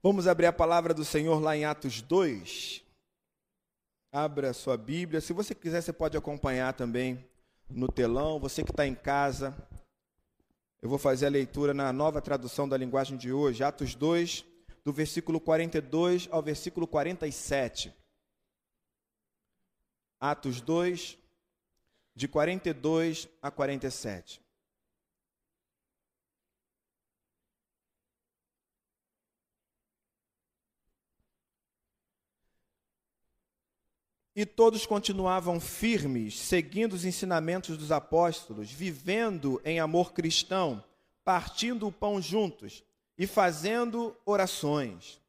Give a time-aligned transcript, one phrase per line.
[0.00, 2.84] Vamos abrir a palavra do Senhor lá em Atos 2.
[4.12, 5.20] Abra sua Bíblia.
[5.20, 7.28] Se você quiser, você pode acompanhar também
[7.68, 8.38] no telão.
[8.38, 9.56] Você que está em casa,
[10.80, 14.44] eu vou fazer a leitura na nova tradução da linguagem de hoje, Atos 2,
[14.84, 17.92] do versículo 42 ao versículo 47.
[20.20, 21.18] Atos 2,
[22.14, 24.40] de 42 a 47.
[34.40, 40.80] E todos continuavam firmes, seguindo os ensinamentos dos apóstolos, vivendo em amor cristão,
[41.24, 42.84] partindo o pão juntos
[43.18, 45.20] e fazendo orações.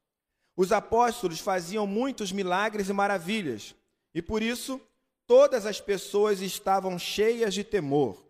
[0.56, 3.74] Os apóstolos faziam muitos milagres e maravilhas,
[4.14, 4.80] e por isso
[5.26, 8.24] todas as pessoas estavam cheias de temor.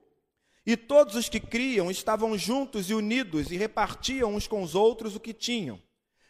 [0.65, 5.15] E todos os que criam estavam juntos e unidos e repartiam uns com os outros
[5.15, 5.79] o que tinham.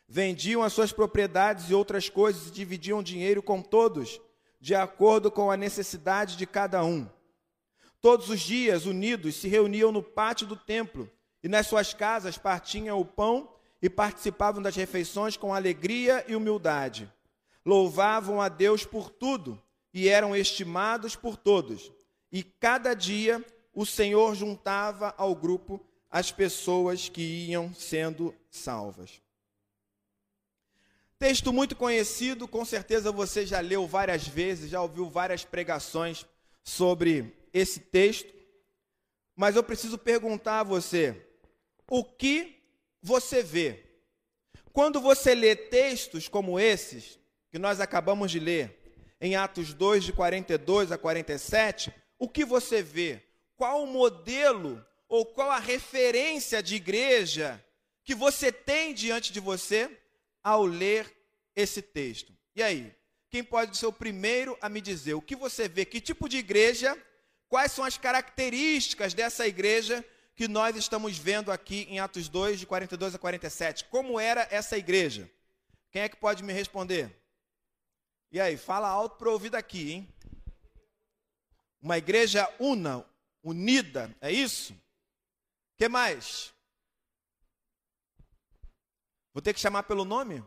[0.08, 4.20] Vendiam as suas propriedades e outras coisas e dividiam dinheiro com todos
[4.60, 7.08] de acordo com a necessidade de cada um.
[8.00, 11.10] Todos os dias, unidos, se reuniam no pátio do templo
[11.42, 17.10] e nas suas casas partiam o pão e participavam das refeições com alegria e humildade.
[17.64, 19.60] Louvavam a Deus por tudo
[19.92, 21.90] e eram estimados por todos.
[22.30, 25.80] E cada dia o Senhor juntava ao grupo
[26.10, 29.20] as pessoas que iam sendo salvas.
[31.20, 36.24] Texto muito conhecido, com certeza você já leu várias vezes, já ouviu várias pregações
[36.64, 38.32] sobre esse texto.
[39.36, 41.14] Mas eu preciso perguntar a você:
[41.90, 42.56] o que
[43.02, 43.84] você vê?
[44.72, 47.18] Quando você lê textos como esses,
[47.50, 48.80] que nós acabamos de ler,
[49.20, 53.22] em Atos 2, de 42 a 47, o que você vê?
[53.56, 57.62] Qual o modelo ou qual a referência de igreja
[58.04, 59.99] que você tem diante de você
[60.42, 61.10] ao ler
[61.54, 62.32] esse texto.
[62.54, 62.94] E aí?
[63.28, 66.38] Quem pode ser o primeiro a me dizer o que você vê, que tipo de
[66.38, 67.00] igreja,
[67.48, 72.66] quais são as características dessa igreja que nós estamos vendo aqui em Atos 2, de
[72.66, 73.84] 42 a 47?
[73.84, 75.30] Como era essa igreja?
[75.92, 77.16] Quem é que pode me responder?
[78.32, 80.08] E aí, fala alto para ouvir daqui, hein?
[81.80, 83.04] Uma igreja una,
[83.42, 84.74] unida, é isso?
[85.80, 86.52] que mais?
[89.32, 90.44] Vou ter que chamar pelo nome?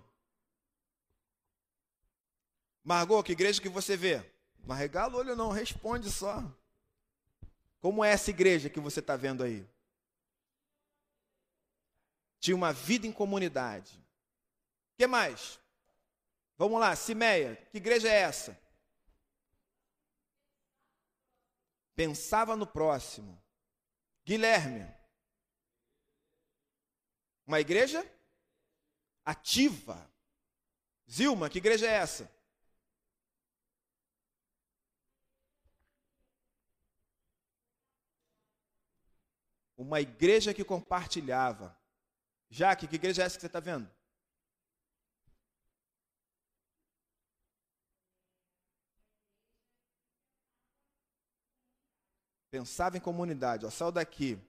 [2.84, 4.22] Margot, que igreja que você vê?
[4.66, 6.44] Mas regala o olho não, responde só.
[7.80, 9.68] Como é essa igreja que você está vendo aí?
[12.40, 13.98] Tinha uma vida em comunidade.
[13.98, 15.60] O que mais?
[16.58, 18.62] Vamos lá, Simeia, que igreja é essa?
[21.96, 23.42] Pensava no próximo.
[24.26, 24.88] Guilherme.
[27.46, 28.10] Uma igreja
[29.26, 30.10] ativa.
[31.10, 32.30] Zilma, que igreja é essa?
[39.84, 41.78] uma igreja que compartilhava.
[42.50, 43.90] Jaque, que igreja é essa que você está vendo?
[52.50, 54.40] Pensava em comunidade, ó, saiu daqui.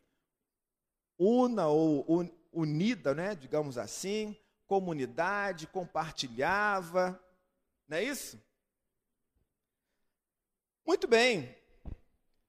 [1.18, 7.20] Una ou un, unida, né, digamos assim, comunidade, compartilhava,
[7.88, 8.42] não é isso?
[10.86, 11.56] Muito bem,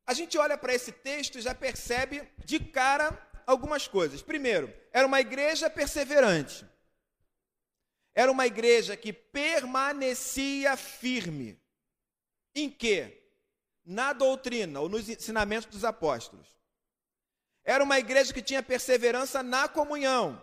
[0.05, 3.17] a gente olha para esse texto e já percebe de cara
[3.47, 4.21] algumas coisas.
[4.21, 6.65] Primeiro, era uma igreja perseverante.
[8.13, 11.59] Era uma igreja que permanecia firme.
[12.53, 13.21] Em quê?
[13.83, 16.47] Na doutrina ou nos ensinamentos dos apóstolos.
[17.63, 20.41] Era uma igreja que tinha perseverança na comunhão,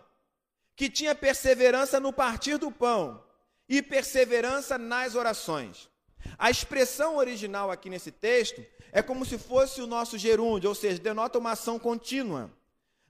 [0.82, 3.22] que tinha perseverança no partir do pão
[3.68, 5.88] e perseverança nas orações.
[6.36, 10.98] A expressão original aqui nesse texto é como se fosse o nosso gerúndio, ou seja,
[10.98, 12.50] denota uma ação contínua.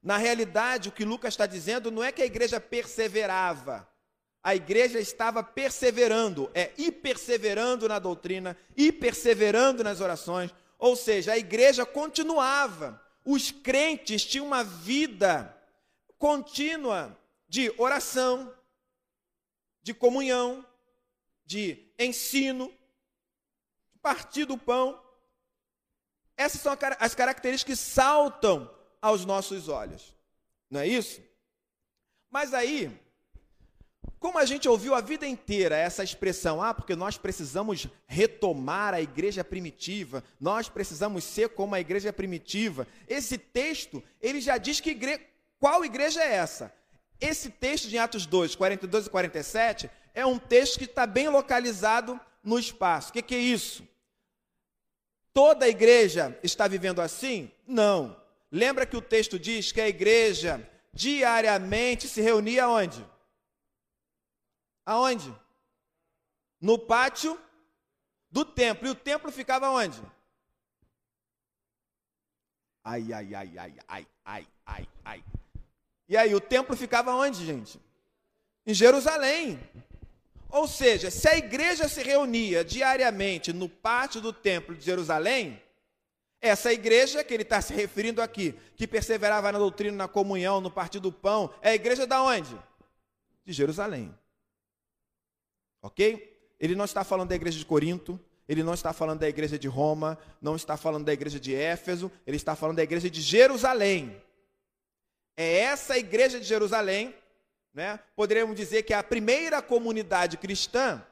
[0.03, 3.89] Na realidade, o que Lucas está dizendo não é que a igreja perseverava,
[4.43, 11.33] a igreja estava perseverando, é ir perseverando na doutrina, ir perseverando nas orações, ou seja,
[11.33, 13.03] a igreja continuava.
[13.25, 15.57] Os crentes tinham uma vida
[16.19, 17.19] contínua
[17.53, 18.51] de oração,
[19.83, 20.67] de comunhão,
[21.45, 22.73] de ensino,
[23.93, 24.99] de partir do pão.
[26.35, 30.17] Essas são as características que saltam aos nossos olhos.
[30.71, 31.21] Não é isso?
[32.31, 32.91] Mas aí,
[34.19, 39.03] como a gente ouviu a vida inteira essa expressão, ah, porque nós precisamos retomar a
[39.03, 42.89] igreja primitiva, nós precisamos ser como a igreja primitiva.
[43.07, 45.21] Esse texto, ele já diz que igre...
[45.61, 46.73] qual igreja é essa?
[47.23, 52.21] Esse texto de Atos 2, 42 e 47, é um texto que está bem localizado
[52.43, 53.11] no espaço.
[53.11, 53.87] O que, que é isso?
[55.33, 57.51] Toda a igreja está vivendo assim?
[57.67, 58.21] Não.
[58.51, 63.03] Lembra que o texto diz que a igreja diariamente se reunia onde?
[64.85, 65.35] Aonde?
[66.61, 67.41] No pátio
[68.31, 68.87] do templo.
[68.87, 70.03] E o templo ficava onde?
[72.85, 75.25] Ai, ai, ai, ai, ai, ai, ai, ai.
[76.13, 77.81] E aí, o templo ficava onde, gente?
[78.67, 79.59] Em Jerusalém.
[80.51, 85.59] Ou seja, se a igreja se reunia diariamente no pátio do templo de Jerusalém,
[86.39, 90.71] essa igreja que ele está se referindo aqui, que perseverava na doutrina, na comunhão, no
[90.71, 92.59] partir do pão, é a igreja da onde?
[93.43, 94.15] De Jerusalém.
[95.81, 96.47] Ok?
[96.61, 99.67] Ele não está falando da igreja de Corinto, ele não está falando da igreja de
[99.67, 104.23] Roma, não está falando da igreja de Éfeso, ele está falando da igreja de Jerusalém.
[105.43, 107.15] É essa igreja de Jerusalém
[107.75, 107.99] né?
[108.15, 111.03] Poderíamos dizer que a primeira comunidade cristã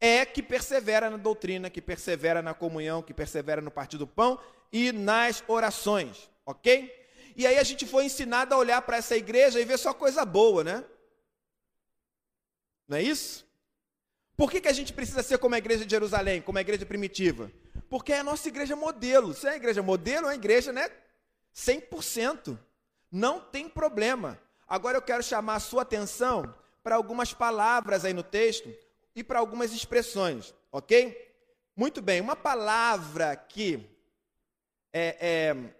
[0.00, 4.38] é que persevera na doutrina, que persevera na comunhão, que persevera no partir do pão
[4.72, 6.92] e nas orações, ok?
[7.36, 10.24] E aí a gente foi ensinado a olhar para essa igreja e ver só coisa
[10.24, 10.84] boa, né?
[12.88, 13.44] Não é isso?
[14.36, 16.84] Por que, que a gente precisa ser como a igreja de Jerusalém, como a igreja
[16.84, 17.50] primitiva?
[17.88, 19.32] Porque é a nossa igreja modelo.
[19.32, 20.90] Se é a igreja modelo, é uma igreja, né?
[21.54, 22.58] 100%.
[23.14, 24.40] Não tem problema.
[24.66, 26.52] Agora eu quero chamar a sua atenção
[26.82, 28.68] para algumas palavras aí no texto
[29.14, 31.32] e para algumas expressões, ok?
[31.76, 33.88] Muito bem, uma palavra que
[34.92, 35.74] é, é,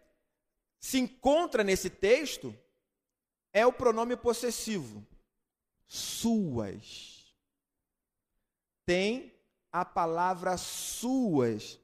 [0.78, 2.56] se encontra nesse texto
[3.52, 5.04] é o pronome possessivo.
[5.88, 7.34] Suas.
[8.86, 9.34] Tem
[9.72, 11.80] a palavra suas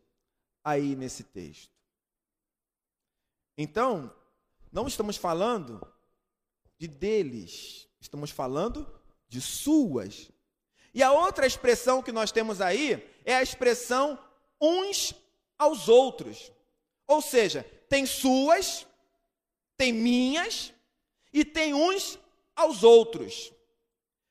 [0.63, 1.75] aí nesse texto.
[3.59, 4.15] Então,
[4.73, 5.87] não estamos falando
[6.79, 7.89] de deles.
[8.01, 8.91] Estamos falando
[9.29, 10.31] de suas.
[10.95, 14.19] E a outra expressão que nós temos aí é a expressão
[14.61, 15.15] uns
[15.59, 16.51] aos outros.
[17.07, 18.87] Ou seja, tem suas,
[19.77, 20.73] tem minhas
[21.33, 22.19] e tem uns
[22.57, 23.53] aos outros.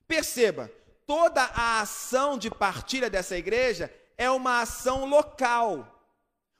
[0.07, 0.71] Perceba,
[1.05, 5.95] toda a ação de partilha dessa igreja é uma ação local.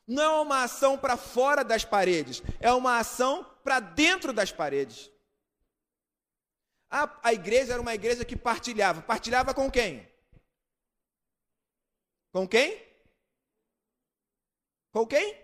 [0.08, 5.12] Não é uma ação para fora das paredes, é uma ação para dentro das paredes.
[6.90, 9.00] A, a igreja era uma igreja que partilhava.
[9.00, 10.12] Partilhava com quem?
[12.32, 12.84] Com quem?
[14.92, 15.38] Com quem?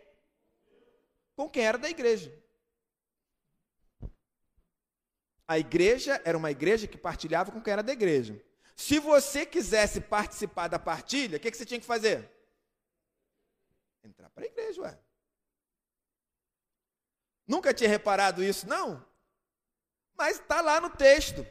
[1.35, 2.33] Com quem era da igreja.
[5.47, 8.43] A igreja era uma igreja que partilhava com quem era da igreja.
[8.75, 12.27] Se você quisesse participar da partilha, o que, que você tinha que fazer?
[14.03, 15.04] Entrar para a igreja, ué.
[17.47, 19.05] Nunca tinha reparado isso, não?
[20.17, 21.45] Mas está lá no texto.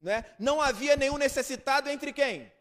[0.00, 0.24] Né?
[0.38, 2.52] Não havia nenhum necessitado entre quem?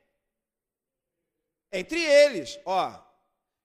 [1.71, 2.59] Entre eles.
[2.65, 3.01] Ó,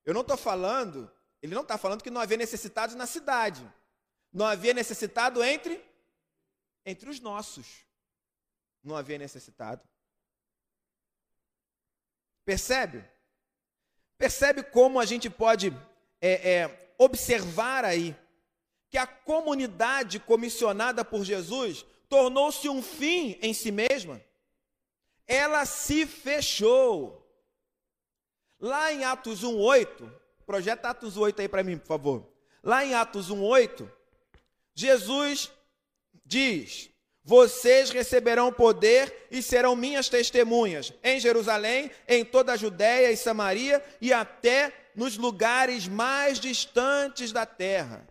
[0.04, 1.10] eu não estou falando,
[1.42, 3.66] ele não está falando que não havia necessitados na cidade.
[4.32, 5.84] Não havia necessitado entre
[6.84, 7.84] entre os nossos.
[8.82, 9.82] Não havia necessitado.
[12.44, 13.04] Percebe?
[14.16, 15.72] Percebe como a gente pode
[16.20, 18.16] é, é, observar aí
[18.90, 24.20] que a comunidade comissionada por Jesus tornou-se um fim em si mesma.
[25.26, 27.23] Ela se fechou.
[28.58, 30.11] Lá em Atos 1:8,
[30.46, 32.26] projeta Atos 8 aí para mim, por favor.
[32.62, 33.90] Lá em Atos 1:8,
[34.75, 35.50] Jesus
[36.25, 36.88] diz:
[37.23, 43.85] Vocês receberão poder e serão minhas testemunhas em Jerusalém, em toda a Judéia e Samaria
[44.00, 48.08] e até nos lugares mais distantes da terra.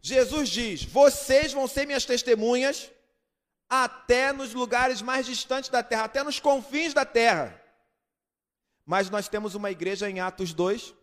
[0.00, 2.90] Jesus diz: Vocês vão ser minhas testemunhas
[3.68, 7.60] até nos lugares mais distantes da terra, até nos confins da terra.
[8.86, 10.94] Mas nós temos uma igreja em Atos 2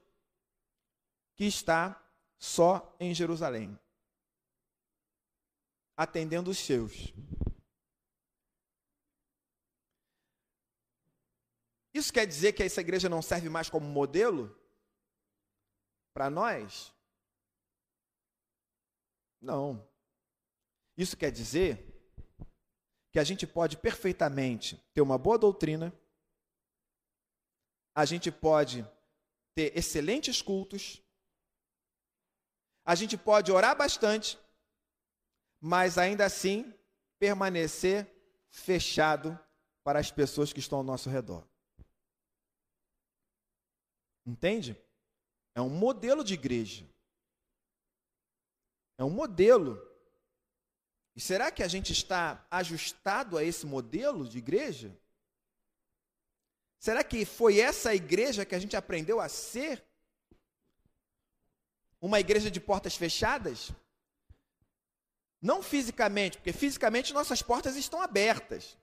[1.35, 2.01] que está
[2.37, 3.77] só em Jerusalém,
[5.97, 7.13] atendendo os seus.
[11.93, 14.55] Isso quer dizer que essa igreja não serve mais como modelo
[16.13, 16.93] para nós?
[19.41, 19.87] Não.
[20.97, 21.87] Isso quer dizer
[23.11, 25.93] que a gente pode perfeitamente ter uma boa doutrina,
[27.93, 28.87] a gente pode
[29.53, 31.01] ter excelentes cultos,
[32.85, 34.39] a gente pode orar bastante,
[35.59, 36.73] mas ainda assim
[37.19, 38.07] permanecer
[38.49, 39.37] fechado
[39.83, 41.45] para as pessoas que estão ao nosso redor.
[44.25, 44.77] Entende?
[45.53, 46.87] É um modelo de igreja.
[48.97, 49.81] É um modelo.
[51.15, 54.97] E será que a gente está ajustado a esse modelo de igreja?
[56.79, 59.83] Será que foi essa igreja que a gente aprendeu a ser?
[61.99, 63.71] Uma igreja de portas fechadas?
[65.41, 68.77] Não fisicamente, porque fisicamente nossas portas estão abertas.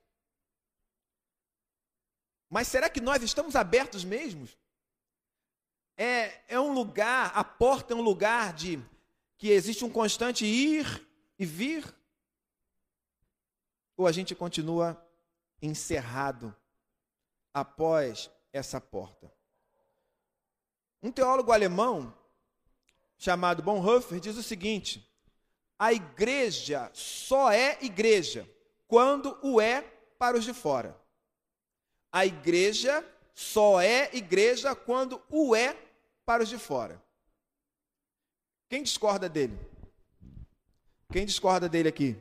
[2.51, 4.49] Mas será que nós estamos abertos mesmo?
[6.00, 8.81] É, é um lugar, a porta é um lugar de
[9.37, 11.05] que existe um constante ir
[11.37, 11.93] e vir?
[13.97, 14.97] Ou a gente continua
[15.61, 16.55] encerrado
[17.52, 19.28] após essa porta?
[21.02, 22.14] Um teólogo alemão
[23.17, 25.05] chamado Bonhoeffer diz o seguinte:
[25.76, 28.49] a igreja só é igreja
[28.87, 29.83] quando o é
[30.17, 30.97] para os de fora.
[32.12, 35.88] A igreja só é igreja quando o é
[36.29, 37.03] para os de fora.
[38.69, 39.59] Quem discorda dele?
[41.11, 42.19] Quem discorda dele aqui?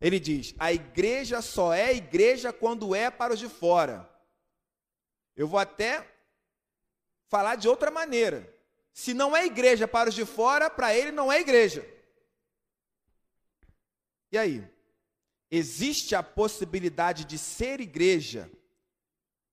[0.00, 4.08] Ele diz: a igreja só é igreja quando é para os de fora.
[5.34, 6.08] Eu vou até
[7.26, 8.56] falar de outra maneira.
[8.92, 11.84] Se não é igreja para os de fora, para ele não é igreja.
[14.30, 14.64] E aí?
[15.50, 18.48] Existe a possibilidade de ser igreja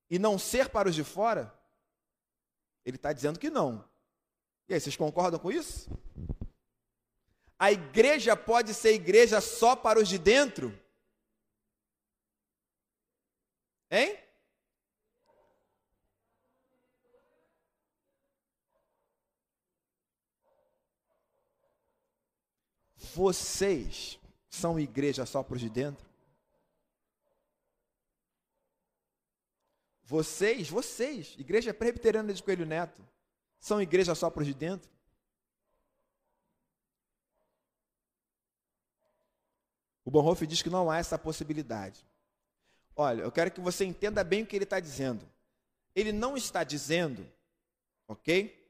[0.08, 1.55] e não ser para os de fora?
[2.86, 3.84] Ele está dizendo que não.
[4.70, 5.90] E aí, vocês concordam com isso?
[7.58, 10.78] A igreja pode ser igreja só para os de dentro?
[13.90, 14.20] Hein?
[23.16, 26.05] Vocês são igreja só para os de dentro?
[30.06, 33.04] Vocês, vocês, Igreja Presbiteriana de Coelho Neto,
[33.60, 34.88] são igreja só para os de dentro?
[40.04, 42.06] O Bonhoeffer diz que não há essa possibilidade.
[42.96, 45.28] Olha, eu quero que você entenda bem o que ele está dizendo.
[45.96, 47.28] Ele não está dizendo,
[48.08, 48.64] ok?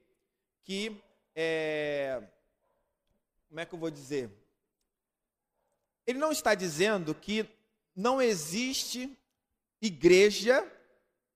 [0.63, 1.04] Que,
[1.36, 2.24] é,
[3.50, 4.32] como é que eu vou dizer?
[6.08, 7.46] Ele não está dizendo que
[7.94, 9.13] não existe
[9.82, 10.72] igreja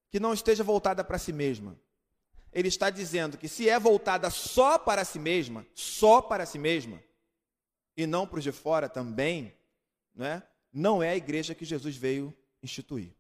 [0.09, 1.79] que não esteja voltada para si mesma.
[2.51, 7.01] Ele está dizendo que se é voltada só para si mesma, só para si mesma,
[7.95, 9.55] e não para os de fora também,
[10.15, 10.41] né,
[10.73, 13.13] não é a igreja que Jesus veio instituir.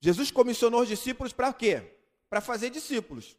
[0.00, 1.98] Jesus comissionou os discípulos para quê?
[2.28, 3.36] Para fazer discípulos.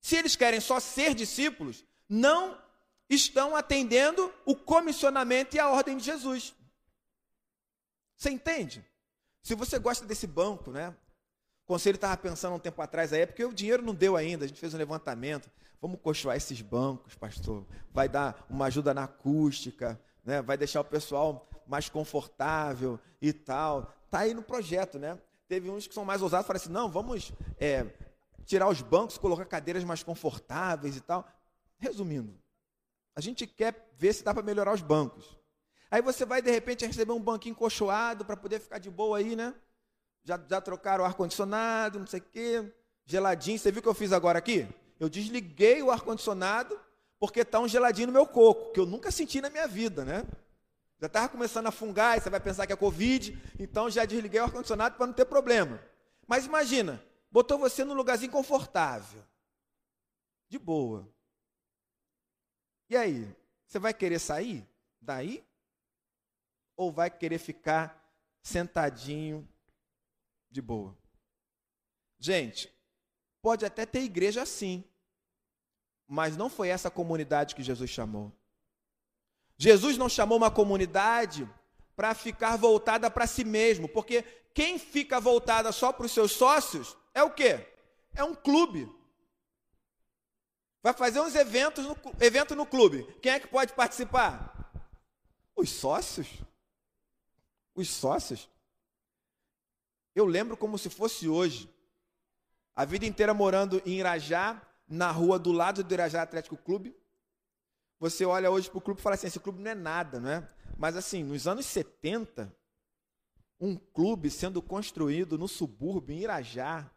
[0.00, 2.60] Se eles querem só ser discípulos, não
[3.08, 6.54] estão atendendo o comissionamento e a ordem de Jesus.
[8.16, 8.84] Você entende?
[9.42, 10.94] Se você gosta desse banco, né?
[11.64, 14.44] O conselho estava pensando um tempo atrás aí, é porque o dinheiro não deu ainda,
[14.44, 15.50] a gente fez um levantamento.
[15.80, 17.64] Vamos cochoar esses bancos, pastor.
[17.92, 20.42] Vai dar uma ajuda na acústica, né?
[20.42, 23.94] vai deixar o pessoal mais confortável e tal.
[24.04, 25.18] Está aí no projeto, né?
[25.48, 27.86] Teve uns que são mais ousados, falaram assim, não, vamos é,
[28.44, 31.26] tirar os bancos, colocar cadeiras mais confortáveis e tal.
[31.78, 32.38] Resumindo,
[33.16, 35.39] a gente quer ver se dá para melhorar os bancos.
[35.90, 39.34] Aí você vai, de repente, receber um banquinho cochoado para poder ficar de boa aí,
[39.34, 39.54] né?
[40.22, 42.72] Já, já trocaram o ar-condicionado, não sei o quê,
[43.04, 43.58] geladinho.
[43.58, 44.68] Você viu o que eu fiz agora aqui?
[45.00, 46.78] Eu desliguei o ar-condicionado
[47.18, 50.24] porque está um geladinho no meu coco, que eu nunca senti na minha vida, né?
[50.98, 54.40] Já estava começando a fungar, e você vai pensar que é Covid, então já desliguei
[54.40, 55.82] o ar-condicionado para não ter problema.
[56.26, 59.22] Mas imagina, botou você num lugarzinho confortável,
[60.48, 61.08] de boa.
[62.88, 63.34] E aí,
[63.66, 64.66] você vai querer sair
[65.00, 65.44] daí?
[66.80, 68.10] Ou vai querer ficar
[68.42, 69.46] sentadinho
[70.50, 70.96] de boa?
[72.18, 72.74] Gente,
[73.42, 74.82] pode até ter igreja assim,
[76.08, 78.32] mas não foi essa comunidade que Jesus chamou.
[79.58, 81.46] Jesus não chamou uma comunidade
[81.94, 84.22] para ficar voltada para si mesmo, porque
[84.54, 87.68] quem fica voltada só para os seus sócios é o quê?
[88.14, 88.90] É um clube.
[90.82, 93.06] Vai fazer uns eventos no, evento no clube.
[93.20, 94.72] Quem é que pode participar?
[95.54, 96.26] Os sócios
[97.80, 98.48] os sócios.
[100.14, 101.68] Eu lembro como se fosse hoje.
[102.74, 106.96] A vida inteira morando em Irajá, na rua do lado do Irajá Atlético Clube.
[107.98, 110.30] Você olha hoje para o clube e fala assim: esse clube não é nada, não
[110.30, 110.48] é?
[110.76, 112.52] Mas assim, nos anos 70,
[113.60, 116.90] um clube sendo construído no subúrbio, em Irajá,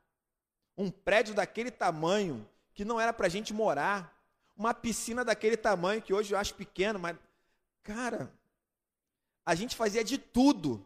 [0.78, 4.18] um prédio daquele tamanho, que não era para gente morar,
[4.56, 7.18] uma piscina daquele tamanho, que hoje eu acho pequeno, mas,
[7.84, 8.34] cara,
[9.46, 10.86] a gente fazia de tudo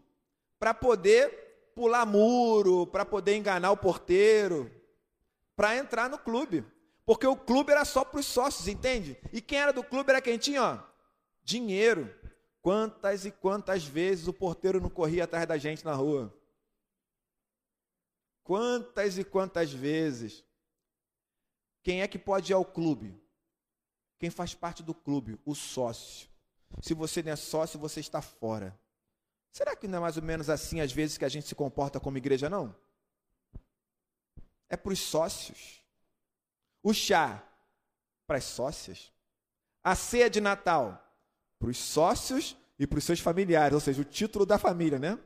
[0.59, 4.71] para poder pular muro, para poder enganar o porteiro,
[5.55, 6.65] para entrar no clube.
[7.05, 9.17] Porque o clube era só para os sócios, entende?
[9.31, 10.79] E quem era do clube era quem tinha ó,
[11.43, 12.13] dinheiro,
[12.67, 16.37] Quantas e quantas vezes o porteiro não corria atrás da gente na rua?
[18.43, 20.43] Quantas e quantas vezes?
[21.81, 23.17] Quem é que pode ir ao clube?
[24.19, 25.39] Quem faz parte do clube?
[25.45, 26.27] O sócio.
[26.81, 28.77] Se você não é sócio, você está fora.
[29.51, 31.99] Será que não é mais ou menos assim às vezes que a gente se comporta
[31.99, 32.75] como igreja, não?
[34.69, 35.81] É para os sócios.
[36.83, 37.43] O chá
[38.27, 39.11] para as sócias.
[39.83, 41.03] A ceia de Natal
[41.59, 45.17] para os sócios e para os seus familiares, ou seja, o título da família, né?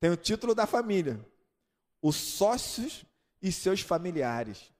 [0.00, 1.24] Tem o título da família.
[2.02, 3.04] Os sócios
[3.40, 4.72] e seus familiares.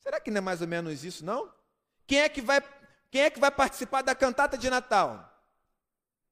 [0.00, 1.52] Será que não é mais ou menos isso, não?
[2.06, 2.60] Quem é que vai,
[3.12, 5.30] quem é que vai participar da cantata de Natal?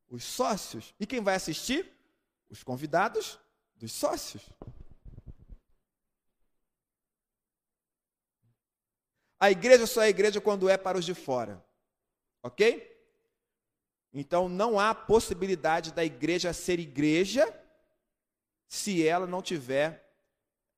[0.09, 0.95] Os sócios.
[0.99, 1.93] E quem vai assistir?
[2.49, 3.39] Os convidados
[3.77, 4.43] dos sócios.
[9.39, 11.63] A igreja só é igreja quando é para os de fora.
[12.43, 12.99] Ok?
[14.11, 17.47] Então não há possibilidade da igreja ser igreja
[18.67, 20.11] se ela não tiver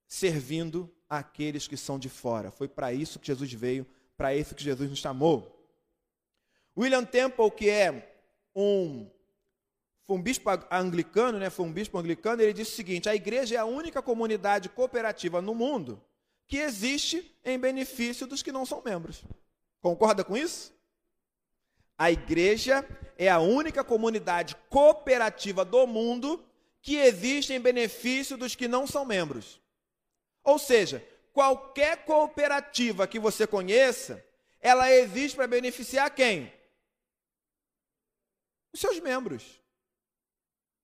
[0.09, 2.51] servindo aqueles que são de fora.
[2.51, 5.62] Foi para isso que Jesus veio, para isso que Jesus nos chamou.
[6.77, 8.15] William Temple, que é
[8.55, 9.09] um,
[10.07, 13.55] foi um bispo anglicano, né, foi um bispo anglicano, ele disse o seguinte: a igreja
[13.55, 16.03] é a única comunidade cooperativa no mundo
[16.47, 19.25] que existe em benefício dos que não são membros.
[19.81, 20.73] Concorda com isso?
[21.97, 22.87] A igreja
[23.17, 26.45] é a única comunidade cooperativa do mundo
[26.81, 29.61] que existe em benefício dos que não são membros.
[30.43, 34.25] Ou seja, qualquer cooperativa que você conheça,
[34.61, 36.53] ela existe para beneficiar quem?
[38.73, 39.61] Os seus membros.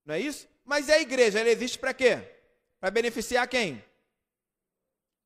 [0.04, 0.48] Não é isso?
[0.64, 2.18] Mas a igreja, ela existe para quê?
[2.78, 3.82] Para beneficiar quem?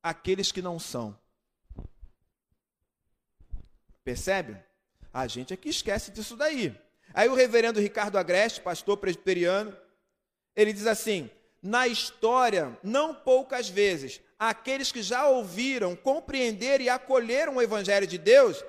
[0.01, 1.17] Aqueles que não são.
[4.03, 4.57] Percebe?
[5.13, 6.75] A gente é que esquece disso daí.
[7.13, 9.77] Aí o reverendo Ricardo Agreste, pastor presbiteriano,
[10.55, 11.29] ele diz assim:
[11.61, 18.17] na história, não poucas vezes, aqueles que já ouviram, compreenderam e acolheram o Evangelho de
[18.17, 18.63] Deus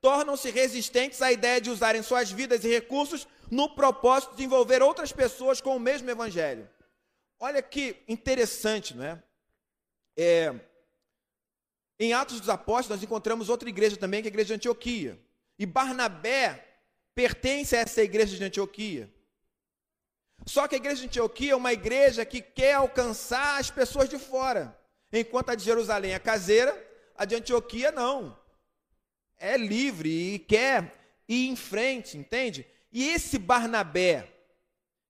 [0.00, 5.12] tornam-se resistentes à ideia de usarem suas vidas e recursos no propósito de envolver outras
[5.12, 6.68] pessoas com o mesmo Evangelho.
[7.38, 9.22] Olha que interessante, não é?
[10.16, 10.54] é
[11.98, 15.20] em Atos dos Apóstolos, nós encontramos outra igreja também, que é a igreja de Antioquia.
[15.58, 16.66] E Barnabé
[17.14, 19.12] pertence a essa igreja de Antioquia.
[20.46, 24.18] Só que a igreja de Antioquia é uma igreja que quer alcançar as pessoas de
[24.18, 24.78] fora.
[25.12, 26.74] Enquanto a de Jerusalém é caseira,
[27.14, 28.38] a de Antioquia não.
[29.36, 30.94] É livre e quer
[31.28, 32.66] ir em frente, entende?
[32.92, 34.28] E esse Barnabé,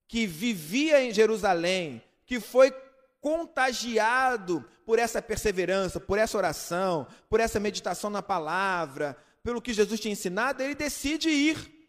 [0.07, 2.71] que vivia em Jerusalém, que foi
[3.19, 9.99] contagiado por essa perseverança, por essa oração, por essa meditação na palavra, pelo que Jesus
[9.99, 11.81] tinha ensinado, ele decide ir.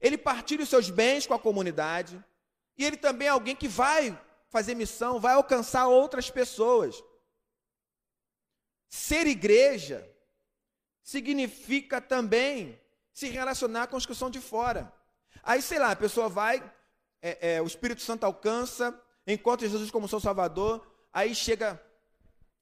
[0.00, 2.22] Ele partilha os seus bens com a comunidade.
[2.76, 7.02] E ele também é alguém que vai fazer missão, vai alcançar outras pessoas.
[8.88, 10.08] Ser igreja
[11.02, 12.80] significa também
[13.20, 14.90] se relacionar com os que são de fora.
[15.42, 16.62] Aí, sei lá, a pessoa vai,
[17.20, 20.80] é, é, o Espírito Santo alcança, encontra Jesus como seu Salvador,
[21.12, 21.78] aí chega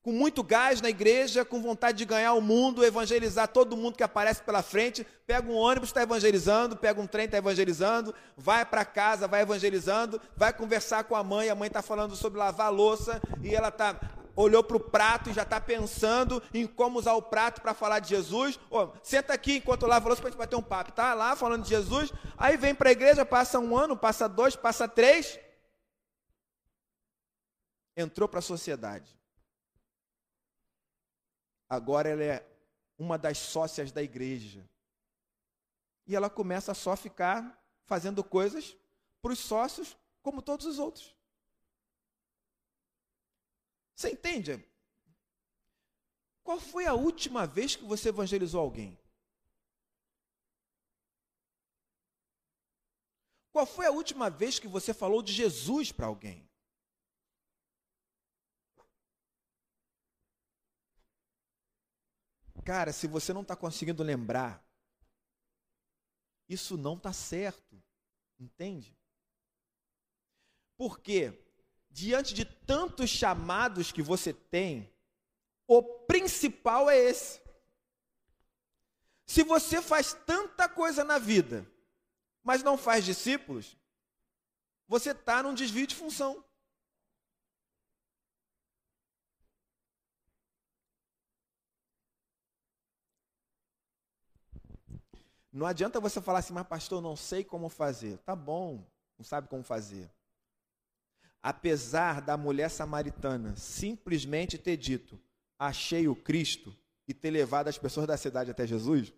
[0.03, 4.03] com muito gás na igreja, com vontade de ganhar o mundo, evangelizar todo mundo que
[4.03, 8.85] aparece pela frente, pega um ônibus, está evangelizando, pega um trem, está evangelizando, vai para
[8.85, 13.23] casa, vai evangelizando, vai conversar com a mãe, a mãe está falando sobre lavar louça,
[13.45, 13.95] e ela tá,
[14.43, 17.99] olhou para o prato e já está pensando em como usar o prato para falar
[17.99, 18.59] de Jesus.
[18.71, 20.91] Oh, senta aqui enquanto eu lavo a louça para a gente bater um papo.
[20.91, 24.57] Está lá falando de Jesus, aí vem para a igreja, passa um ano, passa dois,
[24.57, 25.39] passa três,
[27.97, 29.19] entrou para a sociedade
[31.69, 32.49] Agora ela é
[32.99, 34.65] uma das sócias da igreja.
[36.07, 38.75] E ela começa a só ficar fazendo coisas
[39.21, 41.15] para os sócios, como todos os outros.
[43.99, 44.65] Você entende?
[46.45, 48.97] Qual foi a última vez que você evangelizou alguém?
[53.51, 56.49] Qual foi a última vez que você falou de Jesus para alguém?
[62.65, 64.65] Cara, se você não está conseguindo lembrar,
[66.49, 67.83] isso não está certo.
[68.39, 68.97] Entende?
[70.77, 71.48] Porque,
[71.99, 74.89] diante de tantos chamados que você tem,
[75.67, 77.41] o principal é esse.
[79.27, 81.71] Se você faz tanta coisa na vida,
[82.43, 83.77] mas não faz discípulos,
[84.87, 86.43] você está num desvio de função.
[95.53, 98.19] Não adianta você falar assim, mas pastor, não sei como fazer.
[98.19, 98.87] Tá bom,
[99.19, 100.09] não sabe como fazer.
[101.43, 105.21] Apesar da mulher samaritana simplesmente ter dito,
[105.59, 106.77] achei o Cristo,
[107.09, 109.15] e ter levado as pessoas da cidade até Jesus,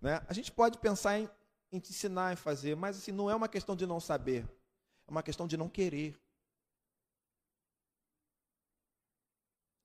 [0.00, 0.20] né?
[0.28, 1.30] a gente pode pensar em,
[1.70, 4.44] em te ensinar, em fazer, mas assim, não é uma questão de não saber,
[5.06, 6.20] é uma questão de não querer.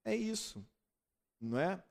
[0.03, 0.65] É isso,
[1.39, 1.83] não é?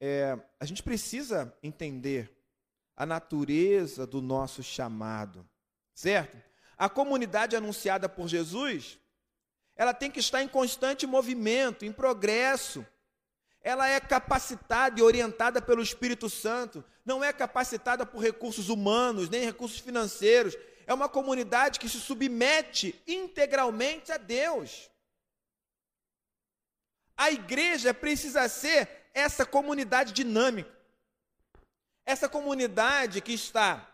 [0.00, 2.32] é, a gente precisa entender
[2.94, 5.48] a natureza do nosso chamado,
[5.94, 6.36] certo?
[6.76, 8.98] A comunidade anunciada por Jesus,
[9.74, 12.84] ela tem que estar em constante movimento, em progresso.
[13.62, 19.44] Ela é capacitada e orientada pelo Espírito Santo, não é capacitada por recursos humanos, nem
[19.44, 20.56] recursos financeiros.
[20.86, 24.90] É uma comunidade que se submete integralmente a Deus.
[27.16, 30.70] A igreja precisa ser essa comunidade dinâmica,
[32.04, 33.90] essa comunidade que está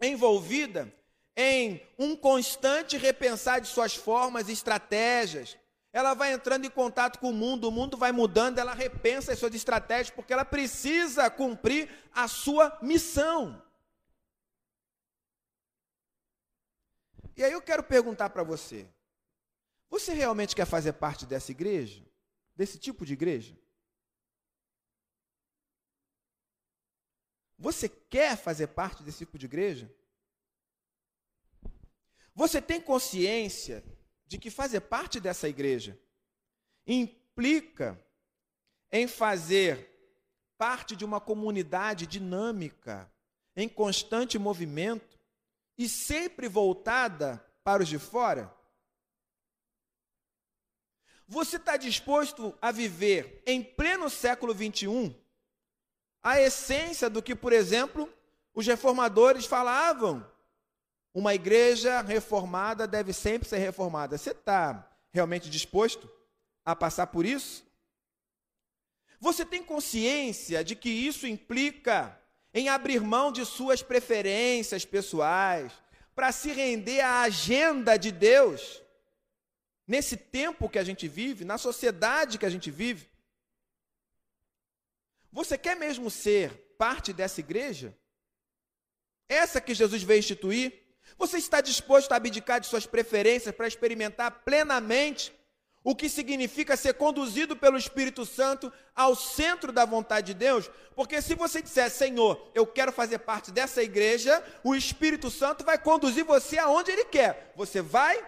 [0.00, 0.92] envolvida
[1.36, 5.56] em um constante repensar de suas formas e estratégias.
[5.92, 9.38] Ela vai entrando em contato com o mundo, o mundo vai mudando, ela repensa as
[9.38, 13.62] suas estratégias, porque ela precisa cumprir a sua missão.
[17.36, 18.88] E aí eu quero perguntar para você:
[19.90, 22.04] você realmente quer fazer parte dessa igreja?
[22.56, 23.56] Desse tipo de igreja?
[27.58, 29.92] Você quer fazer parte desse tipo de igreja?
[32.34, 33.84] Você tem consciência
[34.26, 35.98] de que fazer parte dessa igreja
[36.86, 38.02] implica
[38.90, 39.90] em fazer
[40.58, 43.12] parte de uma comunidade dinâmica,
[43.56, 45.18] em constante movimento
[45.78, 48.52] e sempre voltada para os de fora?
[51.26, 55.14] Você está disposto a viver em pleno século 21
[56.22, 58.12] a essência do que, por exemplo,
[58.54, 60.26] os reformadores falavam.
[61.14, 64.18] Uma igreja reformada deve sempre ser reformada.
[64.18, 66.10] Você está realmente disposto
[66.64, 67.64] a passar por isso?
[69.20, 72.20] Você tem consciência de que isso implica
[72.52, 75.72] em abrir mão de suas preferências pessoais
[76.16, 78.82] para se render à agenda de Deus?
[79.86, 83.08] Nesse tempo que a gente vive, na sociedade que a gente vive,
[85.30, 87.96] você quer mesmo ser parte dessa igreja?
[89.28, 90.83] Essa que Jesus veio instituir?
[91.18, 95.32] Você está disposto a abdicar de suas preferências para experimentar plenamente
[95.82, 100.70] o que significa ser conduzido pelo Espírito Santo ao centro da vontade de Deus?
[100.96, 105.78] Porque se você disser, Senhor, eu quero fazer parte dessa igreja, o Espírito Santo vai
[105.78, 107.52] conduzir você aonde Ele quer.
[107.54, 108.18] Você vai?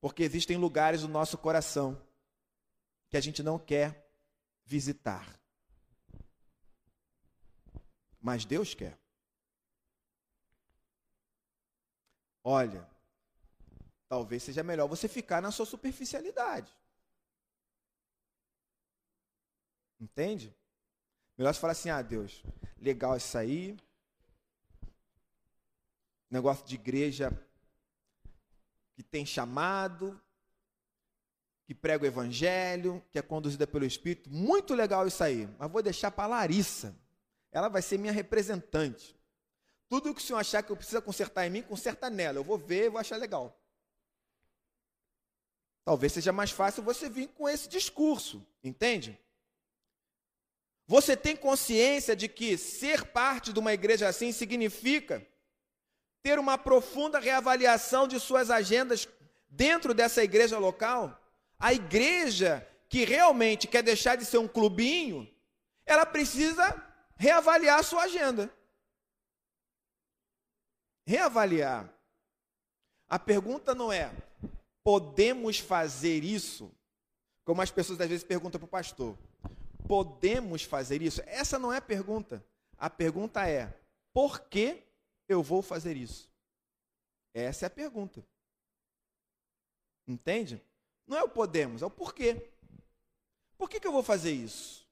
[0.00, 2.00] Porque existem lugares no nosso coração
[3.10, 4.08] que a gente não quer
[4.64, 5.36] visitar.
[8.20, 8.96] Mas Deus quer.
[12.42, 12.88] Olha,
[14.08, 16.72] talvez seja melhor você ficar na sua superficialidade.
[20.00, 20.54] Entende?
[21.36, 22.42] Melhor você falar assim: ah, Deus,
[22.78, 23.76] legal isso aí.
[26.30, 27.30] Negócio de igreja
[28.94, 30.20] que tem chamado,
[31.66, 34.30] que prega o evangelho, que é conduzida pelo Espírito.
[34.30, 35.48] Muito legal isso aí.
[35.58, 36.96] Mas vou deixar para Larissa.
[37.52, 39.16] Ela vai ser minha representante.
[39.90, 42.38] Tudo que o senhor achar que eu preciso consertar em mim, conserta nela.
[42.38, 43.60] Eu vou ver e vou achar legal.
[45.84, 49.18] Talvez seja mais fácil você vir com esse discurso, entende?
[50.86, 55.26] Você tem consciência de que ser parte de uma igreja assim significa
[56.22, 59.08] ter uma profunda reavaliação de suas agendas
[59.48, 61.20] dentro dessa igreja local?
[61.58, 65.28] A igreja que realmente quer deixar de ser um clubinho,
[65.84, 66.80] ela precisa
[67.16, 68.48] reavaliar a sua agenda.
[71.06, 71.92] Reavaliar.
[73.08, 74.12] A pergunta não é:
[74.84, 76.70] podemos fazer isso?
[77.44, 79.18] Como as pessoas às vezes perguntam para o pastor:
[79.88, 81.20] podemos fazer isso?
[81.26, 82.44] Essa não é a pergunta.
[82.78, 83.76] A pergunta é:
[84.12, 84.82] por que
[85.28, 86.30] eu vou fazer isso?
[87.34, 88.24] Essa é a pergunta.
[90.06, 90.62] Entende?
[91.06, 92.50] Não é o podemos, é o porquê.
[93.56, 94.88] Por que, que eu vou fazer isso?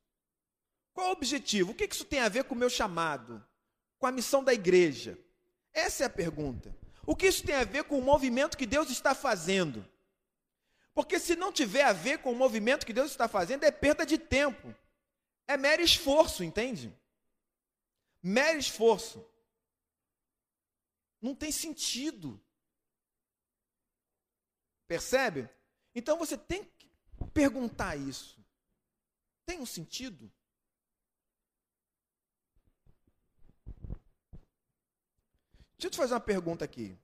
[0.93, 1.71] Qual o objetivo?
[1.71, 3.45] O que, que isso tem a ver com o meu chamado?
[3.99, 5.19] Com a missão da igreja?
[5.73, 6.77] Essa é a pergunta.
[7.07, 9.89] O que isso tem a ver com o movimento que Deus está fazendo?
[10.95, 14.05] Porque se não tiver a ver com o movimento que Deus está fazendo, é perda
[14.05, 14.75] de tempo.
[15.47, 16.93] É mero esforço, entende?
[18.23, 19.25] Mero esforço.
[21.21, 22.41] Não tem sentido.
[24.87, 25.49] Percebe?
[25.95, 26.91] Então você tem que
[27.33, 28.45] perguntar isso.
[29.47, 30.31] Tem um sentido?
[35.79, 36.99] Deixa eu te fazer uma pergunta aqui.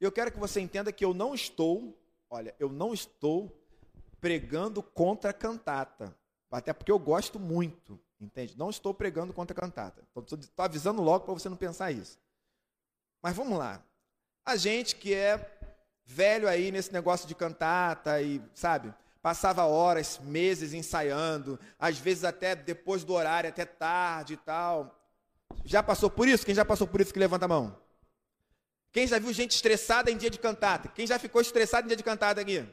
[0.00, 1.94] Eu quero que você entenda que eu não estou,
[2.30, 3.54] olha, eu não estou
[4.20, 6.16] pregando contra a cantata.
[6.50, 8.56] Até porque eu gosto muito, entende?
[8.56, 10.02] Não estou pregando contra a cantata.
[10.16, 12.18] Estou avisando logo para você não pensar isso.
[13.22, 13.82] Mas vamos lá.
[14.46, 15.58] A gente que é
[16.02, 22.54] velho aí nesse negócio de cantata e, sabe, passava horas, meses ensaiando, às vezes até
[22.54, 24.98] depois do horário, até tarde e tal.
[25.66, 26.46] Já passou por isso?
[26.46, 27.85] Quem já passou por isso que levanta a mão?
[28.96, 30.88] Quem já viu gente estressada em dia de cantata?
[30.88, 32.66] Quem já ficou estressado em dia de cantata aqui?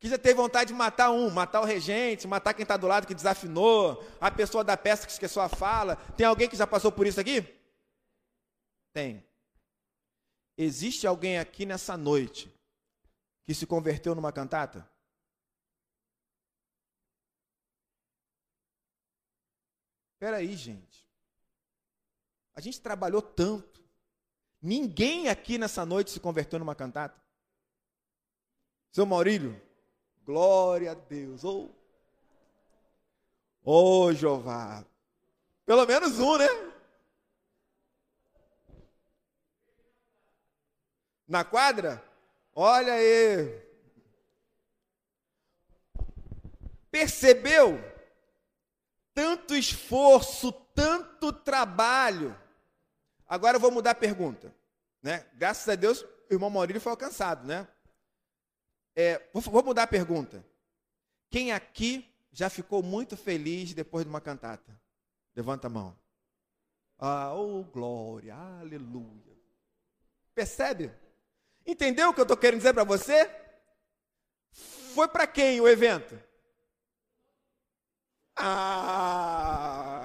[0.00, 3.06] Quem já teve vontade de matar um, matar o regente, matar quem está do lado
[3.06, 5.94] que desafinou, a pessoa da peça que esqueceu a fala?
[6.16, 7.40] Tem alguém que já passou por isso aqui?
[8.92, 9.24] Tem.
[10.58, 12.52] Existe alguém aqui nessa noite
[13.44, 14.84] que se converteu numa cantata?
[20.14, 21.08] Espera aí, gente.
[22.56, 23.73] A gente trabalhou tanto.
[24.66, 27.22] Ninguém aqui nessa noite se converteu numa cantata.
[28.90, 29.60] Seu Maurílio,
[30.24, 31.44] glória a Deus.
[31.44, 31.70] Ou
[33.62, 34.06] oh.
[34.06, 34.82] oh, Jeová.
[35.66, 36.46] Pelo menos um, né?
[41.28, 42.02] Na quadra?
[42.54, 43.62] Olha aí.
[46.90, 47.78] Percebeu?
[49.12, 52.34] Tanto esforço, tanto trabalho.
[53.26, 54.54] Agora eu vou mudar a pergunta.
[55.02, 55.26] Né?
[55.34, 57.68] Graças a Deus, o irmão Maurílio foi alcançado, né?
[58.96, 60.44] É, vou, vou mudar a pergunta.
[61.30, 64.80] Quem aqui já ficou muito feliz depois de uma cantata?
[65.34, 65.98] Levanta a mão.
[66.98, 69.36] Ah, oh glória, aleluia.
[70.34, 70.92] Percebe?
[71.66, 73.30] Entendeu o que eu estou querendo dizer para você?
[74.94, 76.18] Foi para quem o evento?
[78.36, 80.03] Ah!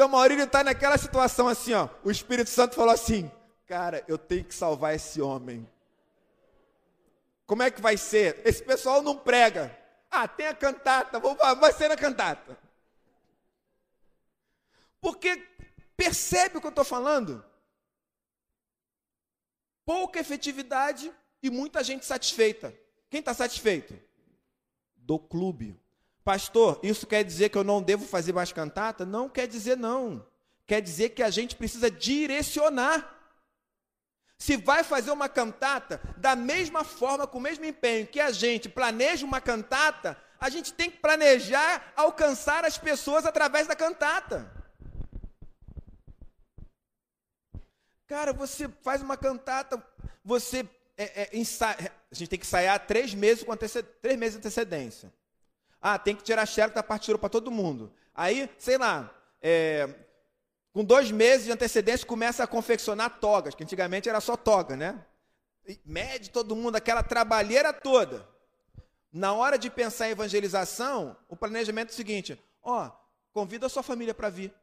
[0.00, 1.86] Seu Maurílio está naquela situação assim, ó.
[2.02, 3.30] O Espírito Santo falou assim:
[3.66, 5.68] Cara, eu tenho que salvar esse homem.
[7.44, 8.40] Como é que vai ser?
[8.42, 9.76] Esse pessoal não prega.
[10.10, 12.58] Ah, tem a cantata, vou, vai ser na cantata.
[15.02, 15.46] Porque
[16.00, 17.44] Percebe o que eu estou falando?
[19.84, 22.74] Pouca efetividade e muita gente satisfeita.
[23.10, 24.00] Quem está satisfeito?
[24.96, 25.78] Do clube.
[26.30, 29.04] Pastor, isso quer dizer que eu não devo fazer mais cantata?
[29.04, 30.24] Não quer dizer não.
[30.64, 33.18] Quer dizer que a gente precisa direcionar.
[34.38, 38.68] Se vai fazer uma cantata, da mesma forma, com o mesmo empenho que a gente
[38.68, 44.48] planeja uma cantata, a gente tem que planejar alcançar as pessoas através da cantata.
[48.06, 49.84] Cara, você faz uma cantata,
[50.24, 50.64] você
[50.96, 55.12] é, é, a gente tem que ensaiar três meses com três meses de antecedência.
[55.80, 57.92] Ah, tem que tirar xerox da partitura para todo mundo.
[58.14, 59.88] Aí, sei lá, é,
[60.72, 65.04] com dois meses de antecedência começa a confeccionar togas, que antigamente era só toga, né?
[65.66, 68.28] E mede todo mundo, aquela trabalheira toda.
[69.12, 72.90] Na hora de pensar em evangelização, o planejamento é o seguinte: ó,
[73.32, 74.54] convida a sua família para vir.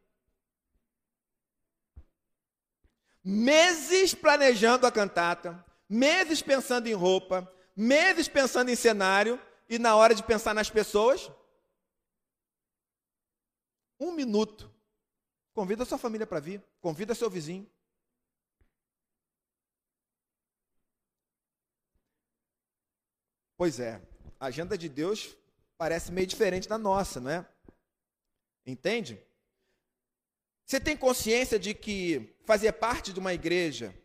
[3.29, 9.37] meses planejando a cantata, meses pensando em roupa, meses pensando em cenário,
[9.69, 11.29] e na hora de pensar nas pessoas,
[13.99, 14.73] um minuto.
[15.53, 17.69] Convida sua família para vir, convida seu vizinho.
[23.57, 23.99] Pois é,
[24.39, 25.35] a agenda de Deus
[25.77, 27.47] parece meio diferente da nossa, não é?
[28.65, 29.19] Entende?
[30.63, 33.95] Você tem consciência de que fazer parte de uma igreja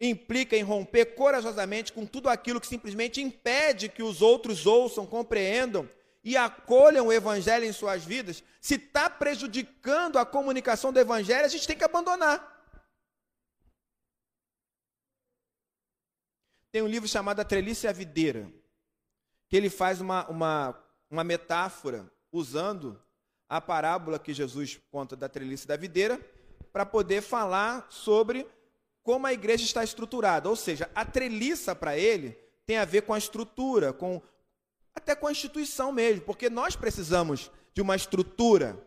[0.00, 5.88] implica em romper corajosamente com tudo aquilo que simplesmente impede que os outros ouçam, compreendam
[6.22, 8.42] e acolham o evangelho em suas vidas?
[8.60, 12.56] Se está prejudicando a comunicação do evangelho, a gente tem que abandonar.
[16.70, 18.52] Tem um livro chamado A Trelice e a Videira,
[19.48, 23.02] que ele faz uma, uma, uma metáfora usando
[23.48, 26.20] a parábola que Jesus conta da trelice da videira,
[26.70, 28.46] para poder falar sobre
[29.08, 30.50] como a igreja está estruturada.
[30.50, 34.20] Ou seja, a treliça para ele tem a ver com a estrutura, com
[34.94, 38.78] até com a instituição mesmo, porque nós precisamos de uma estrutura.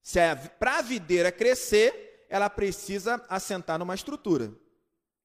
[0.00, 4.54] Se é para a videira crescer, ela precisa assentar numa estrutura.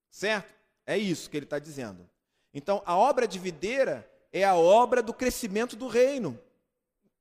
[0.09, 0.55] Certo?
[0.87, 2.09] É isso que ele está dizendo.
[2.51, 6.39] Então, a obra de videira é a obra do crescimento do reino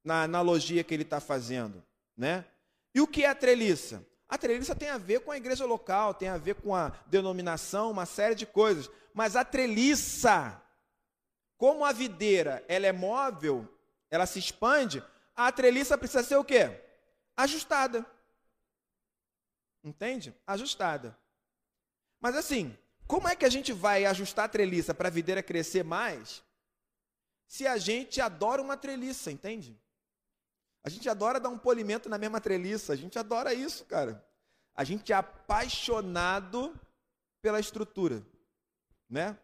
[0.03, 1.85] na analogia que ele está fazendo.
[2.17, 2.47] Né?
[2.95, 4.03] E o que é a treliça?
[4.29, 7.91] A treliça tem a ver com a igreja local, tem a ver com a denominação,
[7.91, 8.91] uma série de coisas.
[9.13, 10.61] Mas a treliça,
[11.57, 13.69] como a videira, ela é móvel,
[14.11, 15.03] ela se expande,
[15.37, 16.81] a treliça precisa ser o quê?
[17.37, 18.05] Ajustada.
[19.83, 20.35] Entende?
[20.47, 21.17] Ajustada.
[22.21, 25.85] Mas assim, como é que a gente vai ajustar a treliça para a videira crescer
[25.85, 26.43] mais
[27.47, 29.79] se a gente adora uma treliça, entende?
[30.85, 34.23] A gente adora dar um polimento na mesma treliça, a gente adora isso, cara.
[34.75, 36.79] A gente é apaixonado
[37.41, 38.23] pela estrutura,
[39.09, 39.39] né?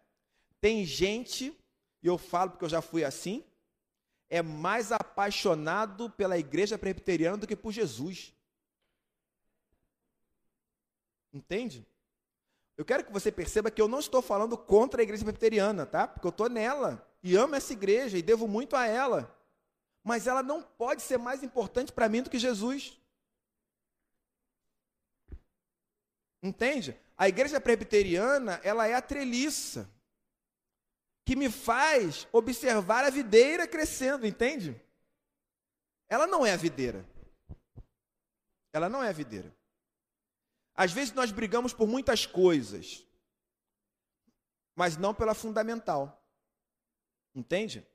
[0.61, 1.57] Tem gente,
[2.03, 3.43] e eu falo porque eu já fui assim,
[4.29, 8.35] é mais apaixonado pela igreja presbiteriana do que por Jesus.
[11.33, 11.87] Entende?
[12.77, 16.07] Eu quero que você perceba que eu não estou falando contra a igreja presbiteriana, tá?
[16.07, 19.35] Porque eu estou nela e amo essa igreja e devo muito a ela.
[20.03, 22.99] Mas ela não pode ser mais importante para mim do que Jesus.
[26.43, 26.99] Entende?
[27.17, 29.91] A igreja presbiteriana, ela é a treliça
[31.25, 34.81] que me faz observar a videira crescendo, entende?
[36.09, 37.07] Ela não é a videira.
[38.73, 39.55] Ela não é a videira.
[40.75, 43.07] Às vezes nós brigamos por muitas coisas,
[44.75, 46.25] mas não pela fundamental.
[47.35, 47.87] Entende?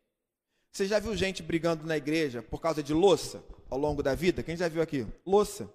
[0.75, 4.43] Você já viu gente brigando na igreja por causa de louça ao longo da vida?
[4.43, 5.07] Quem já viu aqui?
[5.25, 5.73] Louça.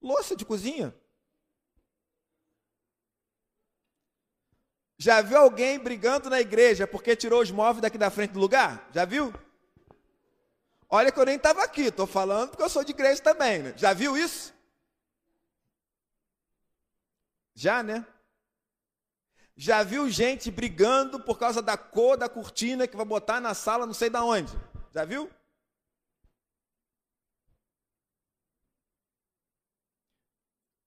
[0.00, 0.94] Louça de cozinha.
[4.96, 8.88] Já viu alguém brigando na igreja porque tirou os móveis daqui da frente do lugar?
[8.90, 9.34] Já viu?
[10.88, 13.58] Olha que eu nem estava aqui, estou falando porque eu sou de igreja também.
[13.64, 13.74] Né?
[13.76, 14.54] Já viu isso?
[17.54, 18.06] Já, né?
[19.60, 23.84] Já viu gente brigando por causa da cor da cortina que vai botar na sala
[23.84, 24.52] não sei da onde?
[24.94, 25.28] Já viu?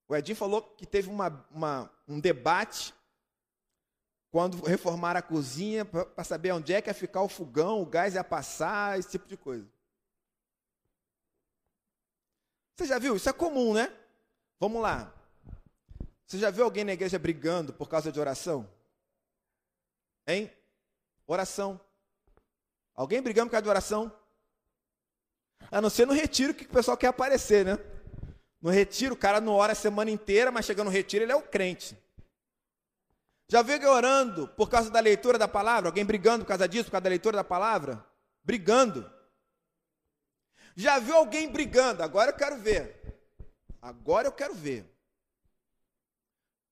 [0.08, 2.94] O Edinho falou que teve uma, uma, um debate
[4.32, 8.16] quando reformaram a cozinha para saber onde é que ia ficar o fogão, o gás
[8.16, 9.70] ia passar, esse tipo de coisa.
[12.78, 13.18] Você já viu?
[13.18, 13.94] Isso é comum, né?
[14.58, 15.14] Vamos lá.
[16.32, 18.66] Você já viu alguém na igreja brigando por causa de oração?
[20.26, 20.50] Hein?
[21.28, 21.78] Oração.
[22.96, 24.18] Alguém brigando por causa de oração?
[25.70, 27.78] A não ser no retiro que o pessoal quer aparecer, né?
[28.62, 31.36] No retiro, o cara não ora a semana inteira, mas chegando no retiro, ele é
[31.36, 32.02] o crente.
[33.50, 35.90] Já viu alguém orando por causa da leitura da palavra?
[35.90, 38.08] Alguém brigando por causa disso, por causa da leitura da palavra?
[38.42, 39.12] Brigando.
[40.78, 42.02] Já viu alguém brigando?
[42.02, 43.20] Agora eu quero ver.
[43.82, 44.91] Agora eu quero ver.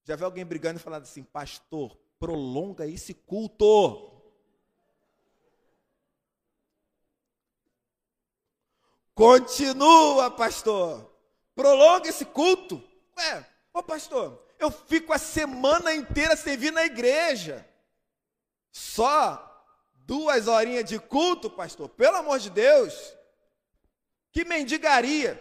[0.03, 4.09] Já viu alguém brigando e falando assim, pastor, prolonga esse culto.
[9.13, 11.13] Continua, pastor.
[11.53, 12.81] Prolonga esse culto.
[13.17, 17.67] Ué, ô pastor, eu fico a semana inteira sem vir na igreja.
[18.71, 19.45] Só
[19.93, 21.89] duas horinhas de culto, pastor.
[21.89, 23.13] Pelo amor de Deus.
[24.31, 25.37] Que mendigaria.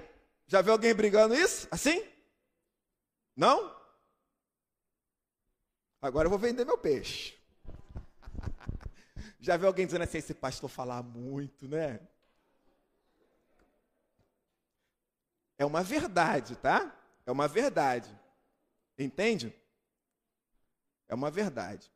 [0.46, 1.68] Já viu alguém brigando isso?
[1.70, 2.04] Assim?
[3.36, 3.77] Não?
[6.00, 7.36] Agora eu vou vender meu peixe.
[9.40, 12.00] Já viu alguém dizendo assim, esse pastor falar muito, né?
[15.58, 16.94] É uma verdade, tá?
[17.26, 18.16] É uma verdade.
[18.96, 19.54] Entende?
[21.08, 21.90] É uma verdade.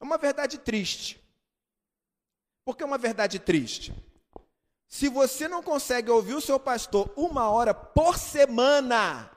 [0.00, 1.22] É uma verdade triste.
[2.64, 3.92] Por que é uma verdade triste?
[4.88, 9.30] Se você não consegue ouvir o seu pastor uma hora por semana,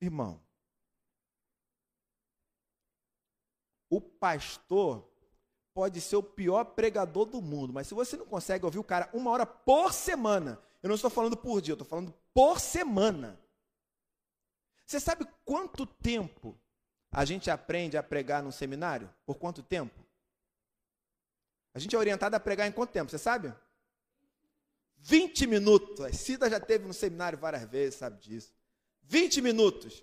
[0.00, 0.40] irmão,
[3.88, 5.08] o pastor
[5.74, 9.10] pode ser o pior pregador do mundo, mas se você não consegue ouvir o cara
[9.12, 13.38] uma hora por semana, eu não estou falando por dia, eu estou falando por semana.
[14.86, 16.58] Você sabe quanto tempo
[17.12, 19.12] a gente aprende a pregar num seminário?
[19.26, 20.04] Por quanto tempo?
[21.74, 23.52] A gente é orientado a pregar em quanto tempo, você sabe?
[24.98, 26.00] 20 minutos.
[26.00, 28.54] A Cida já teve no seminário várias vezes, sabe disso.
[29.02, 30.02] 20 minutos.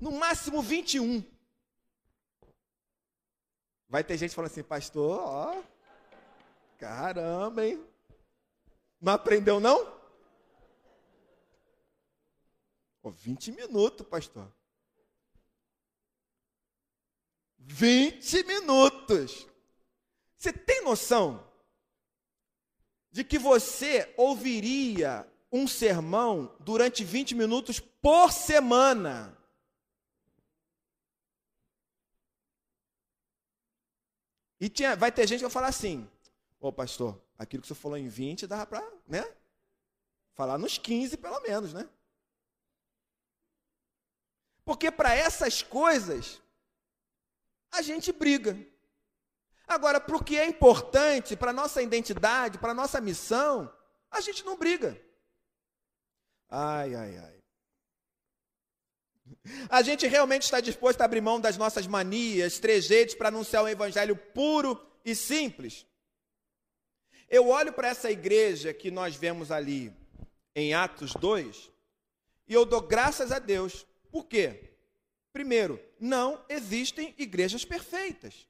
[0.00, 1.24] No máximo 21.
[3.88, 5.62] Vai ter gente falando assim, pastor, ó,
[6.78, 7.84] caramba, hein?
[9.00, 9.96] Não aprendeu não?
[13.02, 14.52] Oh, 20 minutos, pastor.
[17.58, 19.46] 20 minutos.
[20.36, 21.46] Você tem noção
[23.10, 29.35] de que você ouviria um sermão durante 20 minutos por semana?
[34.60, 36.08] E tinha, vai ter gente que vai falar assim:
[36.60, 39.24] Ô pastor, aquilo que você falou em 20 dava para, né?
[40.34, 41.88] Falar nos 15 pelo menos, né?
[44.64, 46.42] Porque para essas coisas
[47.70, 48.58] a gente briga.
[49.68, 53.72] Agora, para o que é importante, para a nossa identidade, para a nossa missão,
[54.10, 55.00] a gente não briga.
[56.48, 57.35] Ai, ai, ai.
[59.68, 63.68] A gente realmente está disposto a abrir mão das nossas manias, trejeitos para anunciar um
[63.68, 65.86] evangelho puro e simples?
[67.28, 69.92] Eu olho para essa igreja que nós vemos ali
[70.54, 71.70] em Atos 2
[72.48, 73.86] e eu dou graças a Deus.
[74.10, 74.72] Por quê?
[75.32, 78.48] Primeiro, não existem igrejas perfeitas.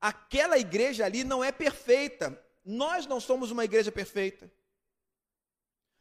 [0.00, 2.38] Aquela igreja ali não é perfeita.
[2.64, 4.50] Nós não somos uma igreja perfeita.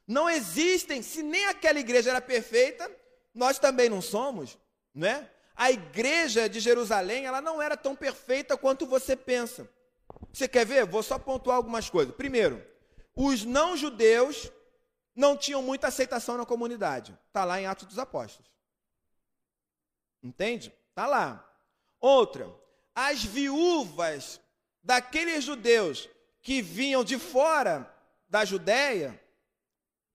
[0.10, 2.89] Não existem, se nem aquela igreja era perfeita,
[3.32, 4.57] nós também não somos,
[4.91, 5.30] né?
[5.55, 9.70] A igreja de Jerusalém, ela não era tão perfeita quanto você pensa.
[10.34, 10.84] Você quer ver?
[10.88, 12.16] Vou só pontuar algumas coisas.
[12.16, 12.66] Primeiro,
[13.16, 14.51] os não-judeus
[15.16, 17.16] não tinham muita aceitação na comunidade.
[17.28, 18.49] Está lá em Atos dos Apóstolos.
[20.24, 20.74] Entende?
[20.89, 21.47] Está lá.
[21.99, 22.49] Outra,
[22.95, 24.41] as viúvas
[24.82, 26.10] daqueles judeus
[26.41, 27.88] que vinham de fora
[28.28, 29.22] da Judéia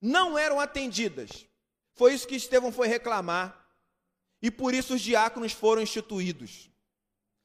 [0.04, 1.46] não eram atendidas.
[1.94, 3.66] Foi isso que Estevão foi reclamar.
[4.42, 6.70] E por isso os diáconos foram instituídos.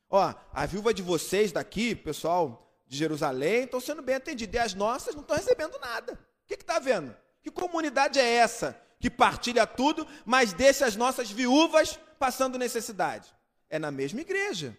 [0.09, 4.55] Ó, a viúva de vocês daqui, pessoal de Jerusalém, estão sendo bem atendidas.
[4.55, 6.13] E as nossas não estão recebendo nada.
[6.13, 7.15] O que está vendo?
[7.41, 13.33] Que comunidade é essa que partilha tudo, mas deixa as nossas viúvas passando necessidade?
[13.69, 14.77] É na mesma igreja.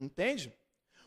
[0.00, 0.52] Entende?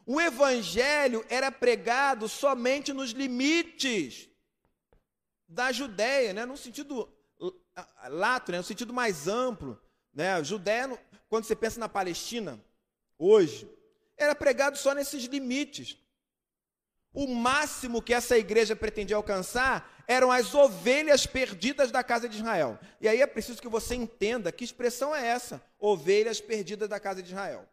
[0.06, 4.29] O evangelho era pregado somente nos limites
[5.50, 6.46] da Judéia, né?
[6.46, 7.12] no sentido
[8.08, 8.60] lato, né?
[8.60, 9.82] no sentido mais amplo.
[10.14, 10.42] Né?
[10.44, 10.98] Judéia,
[11.28, 12.64] quando você pensa na Palestina,
[13.18, 13.68] hoje,
[14.16, 15.98] era pregado só nesses limites.
[17.12, 22.80] O máximo que essa igreja pretendia alcançar eram as ovelhas perdidas da casa de Israel.
[23.02, 27.24] E aí é preciso que você entenda que expressão é essa: ovelhas perdidas da casa
[27.24, 27.68] de Israel.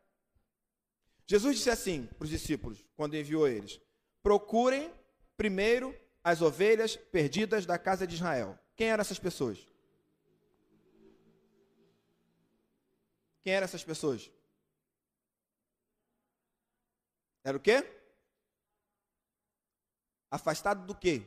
[1.27, 3.79] Jesus disse assim para os discípulos, quando enviou eles:
[4.23, 4.91] procurem
[5.37, 5.95] primeiro
[6.27, 8.59] as ovelhas perdidas da casa de Israel.
[8.75, 9.65] Quem eram essas pessoas?
[13.45, 14.29] Quem eram essas pessoas?
[17.45, 17.89] Era o quê?
[20.29, 21.23] Afastado do quê?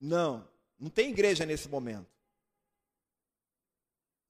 [0.00, 0.48] Não,
[0.78, 2.06] não tem igreja nesse momento.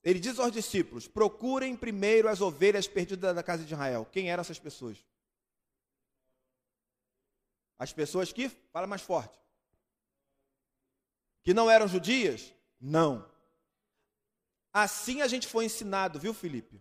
[0.03, 4.09] Ele diz aos discípulos: procurem primeiro as ovelhas perdidas da casa de Israel.
[4.11, 5.05] Quem eram essas pessoas?
[7.79, 9.39] As pessoas que, fala mais forte,
[11.45, 12.53] que não eram judias?
[12.81, 13.25] Não.
[14.73, 16.81] Assim a gente foi ensinado, viu, Felipe?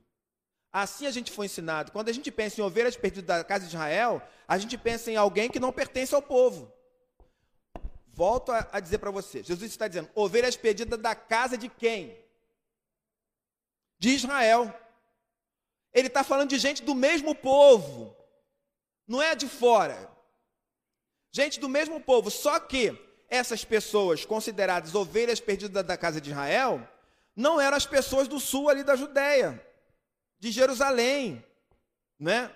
[0.72, 1.92] Assim a gente foi ensinado.
[1.92, 5.16] Quando a gente pensa em ovelhas perdidas da casa de Israel, a gente pensa em
[5.16, 6.72] alguém que não pertence ao povo.
[8.08, 12.18] Volto a, a dizer para você: Jesus está dizendo, ovelhas perdidas da casa de quem?
[14.00, 14.74] De Israel.
[15.94, 18.16] Ele está falando de gente do mesmo povo,
[19.08, 20.17] não é de fora.
[21.38, 26.82] Gente do mesmo povo, só que essas pessoas consideradas ovelhas perdidas da casa de Israel
[27.36, 29.64] não eram as pessoas do sul ali da Judéia
[30.40, 31.46] de Jerusalém,
[32.20, 32.50] né?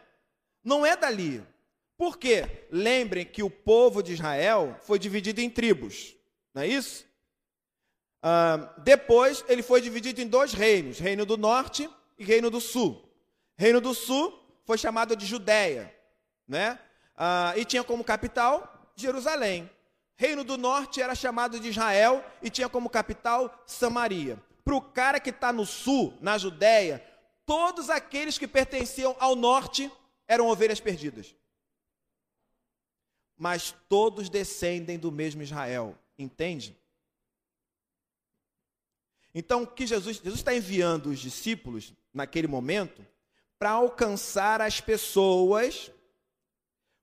[0.63, 1.45] Não é dali.
[1.95, 2.65] Por quê?
[2.71, 6.15] Lembrem que o povo de Israel foi dividido em tribos,
[6.51, 7.05] não é isso?
[8.19, 13.07] Ah, depois ele foi dividido em dois reinos, reino do norte e reino do sul.
[13.55, 15.95] Reino do sul foi chamado de Judéia,
[16.47, 16.79] né?
[17.15, 19.69] Ah, e tinha como capital Jerusalém.
[20.15, 24.41] Reino do norte era chamado de Israel e tinha como capital Samaria.
[24.63, 27.03] Para o cara que está no sul, na Judéia,
[27.45, 29.91] todos aqueles que pertenciam ao norte
[30.27, 31.35] eram ovelhas perdidas.
[33.37, 36.77] Mas todos descendem do mesmo Israel, entende?
[39.33, 43.05] Então, que Jesus, Jesus está enviando os discípulos naquele momento
[43.57, 45.91] para alcançar as pessoas,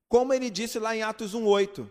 [0.09, 1.89] como ele disse lá em Atos 1:8,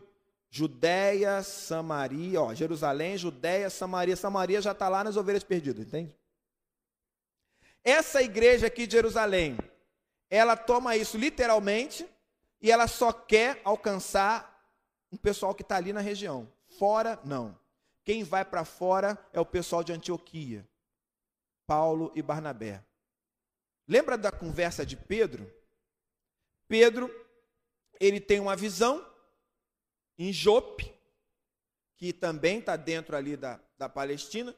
[0.50, 6.16] Judéia, Samaria, ó, Jerusalém, Judéia, Samaria, Samaria já está lá nas ovelhas perdidas, entende?
[7.84, 9.58] Essa igreja aqui de Jerusalém,
[10.30, 12.10] ela toma isso literalmente
[12.62, 14.58] e ela só quer alcançar
[15.12, 16.52] um pessoal que está ali na região.
[16.78, 17.58] Fora, não.
[18.04, 20.68] Quem vai para fora é o pessoal de Antioquia,
[21.66, 22.84] Paulo e Barnabé.
[23.88, 25.50] Lembra da conversa de Pedro?
[26.68, 27.10] Pedro,
[28.00, 29.06] ele tem uma visão
[30.18, 30.94] em Jope,
[31.96, 34.56] que também está dentro ali da, da Palestina,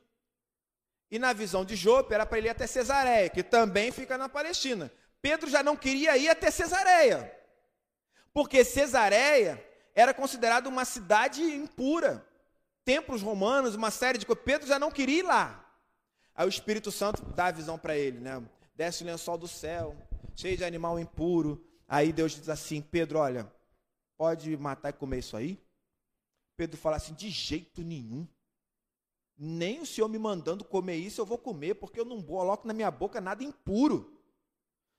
[1.11, 4.29] e na visão de Jope era para ele ir até Cesareia, que também fica na
[4.29, 4.91] Palestina.
[5.21, 7.35] Pedro já não queria ir até Cesareia,
[8.33, 9.63] porque Cesareia
[9.95, 12.25] era considerada uma cidade impura.
[12.85, 14.43] Templos romanos, uma série de coisas.
[14.43, 15.65] Pedro já não queria ir lá.
[16.33, 18.41] Aí o Espírito Santo dá a visão para ele, né?
[18.73, 19.95] Desce o lençol do céu,
[20.35, 21.68] cheio de animal impuro.
[21.89, 23.51] Aí Deus diz assim: Pedro, olha,
[24.15, 25.59] pode matar e comer isso aí?
[26.55, 28.27] Pedro fala assim: de jeito nenhum.
[29.35, 32.73] Nem o Senhor me mandando comer isso eu vou comer, porque eu não coloco na
[32.73, 34.21] minha boca nada impuro.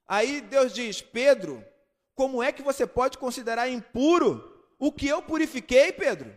[0.05, 1.65] Aí Deus diz: Pedro,
[2.17, 6.35] como é que você pode considerar impuro o que eu purifiquei, Pedro?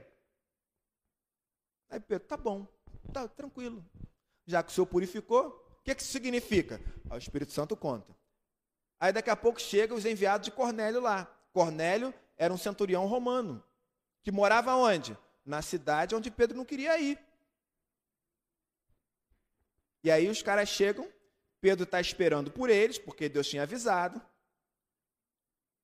[1.89, 2.68] Aí Pedro, tá bom,
[3.12, 3.84] tá tranquilo.
[4.45, 5.47] Já que o Senhor purificou,
[5.80, 6.80] o que, que isso significa?
[7.10, 8.14] o Espírito Santo conta.
[9.00, 11.26] Aí daqui a pouco chegam os enviados de Cornélio lá.
[11.52, 13.64] Cornélio era um centurião romano,
[14.24, 15.18] que morava onde?
[15.46, 17.20] Na cidade onde Pedro não queria ir.
[20.04, 21.08] E aí os caras chegam,
[21.62, 24.22] Pedro está esperando por eles, porque Deus tinha avisado.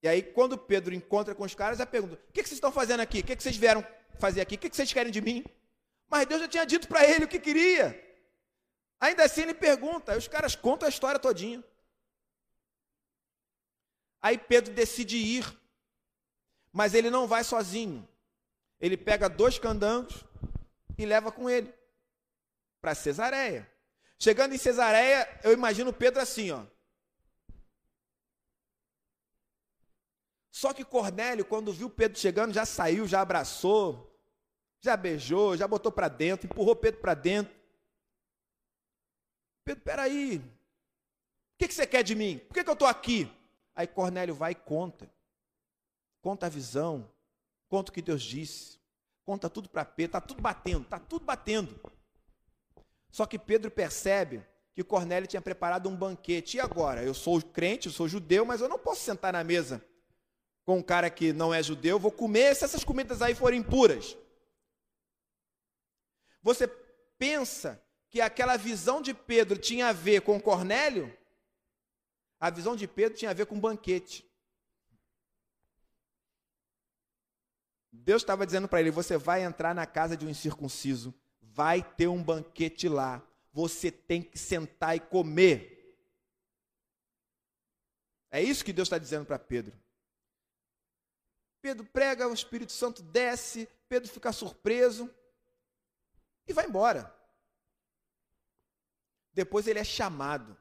[0.01, 3.01] E aí, quando Pedro encontra com os caras, a pergunta: O que, vocês estão fazendo
[3.01, 3.19] aqui?
[3.19, 3.85] O que, vocês vieram
[4.17, 4.55] fazer aqui?
[4.55, 5.43] O que, vocês querem de mim?
[6.09, 7.97] Mas Deus já tinha dito para ele o que queria.
[8.99, 10.17] Ainda assim, ele pergunta.
[10.17, 11.63] Os caras contam a história todinha.
[14.21, 15.59] Aí Pedro decide ir.
[16.71, 18.07] Mas ele não vai sozinho.
[18.79, 20.23] Ele pega dois candangos
[20.97, 21.73] e leva com ele
[22.81, 23.69] para Cesareia.
[24.17, 26.65] Chegando em Cesareia, eu imagino Pedro assim, ó.
[30.51, 34.13] Só que Cornélio, quando viu Pedro chegando, já saiu, já abraçou,
[34.81, 37.55] já beijou, já botou para dentro, empurrou Pedro para dentro.
[39.63, 42.39] Pedro, peraí, o que, que você quer de mim?
[42.39, 43.31] Por que, que eu estou aqui?
[43.79, 45.09] Aí Cornélio vai e conta.
[46.21, 47.09] Conta a visão,
[47.69, 48.77] conta o que Deus disse,
[49.23, 51.79] conta tudo para Pedro, está tudo batendo, está tudo batendo.
[53.09, 56.57] Só que Pedro percebe que Cornélio tinha preparado um banquete.
[56.57, 57.01] E agora?
[57.01, 59.81] Eu sou crente, eu sou judeu, mas eu não posso sentar na mesa
[60.65, 64.17] com um cara que não é judeu, vou comer se essas comidas aí forem puras.
[66.43, 66.67] Você
[67.17, 71.17] pensa que aquela visão de Pedro tinha a ver com Cornélio?
[72.39, 74.25] A visão de Pedro tinha a ver com banquete.
[77.91, 81.13] Deus estava dizendo para ele: você vai entrar na casa de um incircunciso
[81.59, 83.21] vai ter um banquete lá.
[83.51, 85.77] Você tem que sentar e comer.
[88.31, 89.77] É isso que Deus está dizendo para Pedro.
[91.61, 95.13] Pedro prega, o Espírito Santo desce, Pedro fica surpreso
[96.47, 97.13] e vai embora.
[99.33, 100.57] Depois ele é chamado.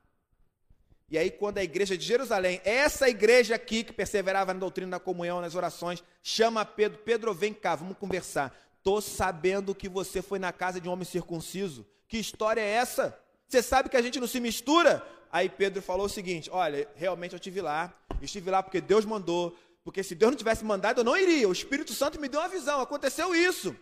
[1.11, 5.01] E aí, quando a igreja de Jerusalém, essa igreja aqui que perseverava na doutrina da
[5.01, 8.55] comunhão, nas orações, chama Pedro: Pedro, vem cá, vamos conversar.
[8.77, 11.87] Estou sabendo que você foi na casa de um homem circunciso.
[12.07, 13.19] Que história é essa?
[13.47, 15.07] Você sabe que a gente não se mistura?
[15.33, 17.95] Aí Pedro falou o seguinte: Olha, realmente eu estive lá.
[18.21, 19.57] Estive lá porque Deus mandou.
[19.85, 21.49] Porque se Deus não tivesse mandado, eu não iria.
[21.49, 22.81] O Espírito Santo me deu uma visão.
[22.81, 23.75] Aconteceu isso.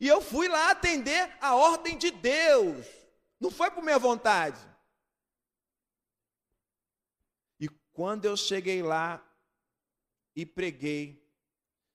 [0.00, 2.86] E eu fui lá atender a ordem de Deus.
[3.40, 4.58] Não foi por minha vontade.
[7.60, 9.26] E quando eu cheguei lá
[10.34, 11.26] e preguei,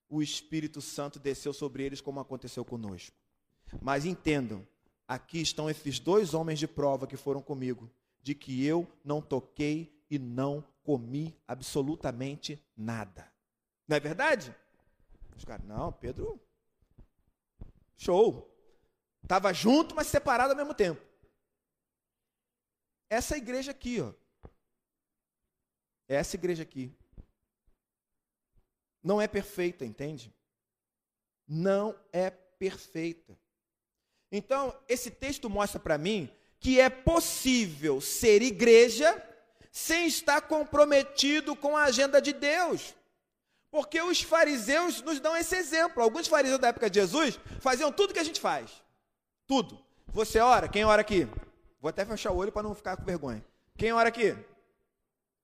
[0.09, 3.15] o Espírito Santo desceu sobre eles, como aconteceu conosco.
[3.79, 4.67] Mas entendam,
[5.07, 7.87] aqui estão esses dois homens de prova que foram comigo,
[8.19, 13.31] de que eu não toquei e não comi absolutamente nada.
[13.87, 14.55] Não é verdade?
[15.37, 16.41] Os caras, não, Pedro,
[17.95, 18.51] show.
[19.21, 20.99] Estava junto, mas separado ao mesmo tempo.
[23.07, 24.11] Essa igreja aqui, ó.
[26.11, 26.93] Essa igreja aqui
[29.01, 30.35] não é perfeita, entende?
[31.47, 33.39] Não é perfeita.
[34.29, 39.25] Então, esse texto mostra para mim que é possível ser igreja
[39.71, 42.93] sem estar comprometido com a agenda de Deus.
[43.71, 46.03] Porque os fariseus nos dão esse exemplo.
[46.03, 48.83] Alguns fariseus da época de Jesus faziam tudo que a gente faz.
[49.47, 49.81] Tudo.
[50.07, 50.67] Você ora?
[50.67, 51.25] Quem ora aqui?
[51.79, 53.43] Vou até fechar o olho para não ficar com vergonha.
[53.77, 54.35] Quem ora aqui?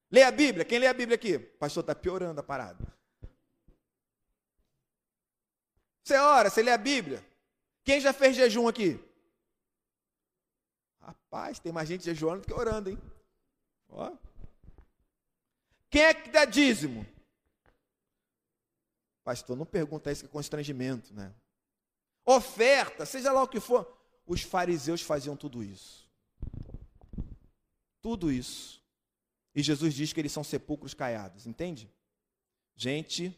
[0.10, 0.66] Lê a Bíblia.
[0.66, 1.38] Quem lê a Bíblia aqui?
[1.38, 2.86] Pastor está piorando a parada.
[6.04, 7.26] Você ora, você lê a Bíblia.
[7.84, 9.00] Quem já fez jejum aqui?
[11.02, 12.98] Rapaz, tem mais gente jejuando do que orando, hein?
[13.90, 14.16] Ó.
[15.90, 17.06] Quem é que dá dízimo?
[19.24, 21.34] Pastor, não pergunta isso que é constrangimento, né?
[22.26, 23.98] Oferta, seja lá o que for.
[24.26, 26.10] Os fariseus faziam tudo isso.
[28.02, 28.82] Tudo isso.
[29.58, 31.92] E Jesus diz que eles são sepulcros caiados, entende?
[32.76, 33.36] Gente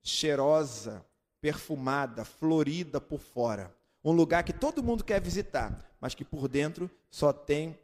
[0.00, 1.04] cheirosa,
[1.40, 3.76] perfumada, florida por fora.
[4.04, 7.76] Um lugar que todo mundo quer visitar, mas que por dentro só tem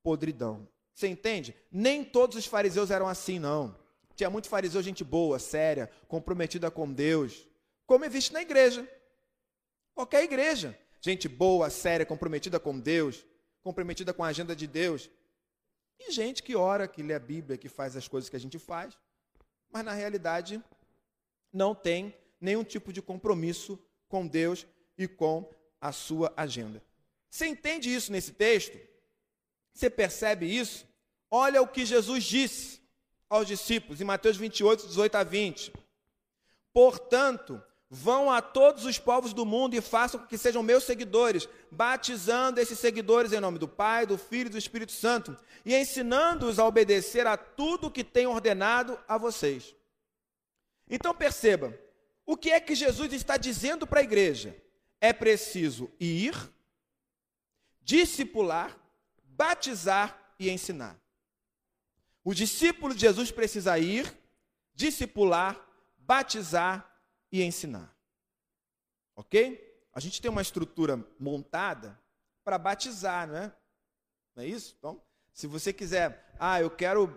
[0.00, 0.68] podridão.
[0.94, 1.56] Você entende?
[1.72, 3.76] Nem todos os fariseus eram assim, não.
[4.14, 7.48] Tinha muito fariseu, gente boa, séria, comprometida com Deus,
[7.84, 8.88] como é visto na igreja.
[9.92, 10.78] Qualquer igreja.
[11.00, 13.26] Gente boa, séria, comprometida com Deus,
[13.60, 15.10] comprometida com a agenda de Deus.
[15.98, 18.58] E gente que ora, que lê a Bíblia, que faz as coisas que a gente
[18.58, 18.96] faz,
[19.70, 20.62] mas na realidade
[21.52, 23.78] não tem nenhum tipo de compromisso
[24.08, 24.66] com Deus
[24.98, 26.82] e com a sua agenda.
[27.30, 28.78] Você entende isso nesse texto?
[29.72, 30.86] Você percebe isso?
[31.30, 32.80] Olha o que Jesus disse
[33.28, 35.72] aos discípulos em Mateus 28, 18 a 20.
[36.72, 37.62] Portanto,
[37.94, 42.60] vão a todos os povos do mundo e façam com que sejam meus seguidores, batizando
[42.60, 46.66] esses seguidores em nome do Pai, do Filho e do Espírito Santo, e ensinando-os a
[46.66, 49.76] obedecer a tudo que tenho ordenado a vocês.
[50.90, 51.72] Então perceba,
[52.26, 54.56] o que é que Jesus está dizendo para a igreja?
[55.00, 56.34] É preciso ir,
[57.80, 58.76] discipular,
[59.22, 60.98] batizar e ensinar.
[62.24, 64.12] O discípulo de Jesus precisa ir,
[64.74, 65.64] discipular,
[65.96, 66.93] batizar
[67.34, 67.92] e ensinar.
[69.16, 69.60] Ok?
[69.92, 72.00] A gente tem uma estrutura montada
[72.44, 73.56] para batizar, não é?
[74.36, 74.76] Não é isso?
[74.78, 77.08] Então, se você quiser, ah, eu quero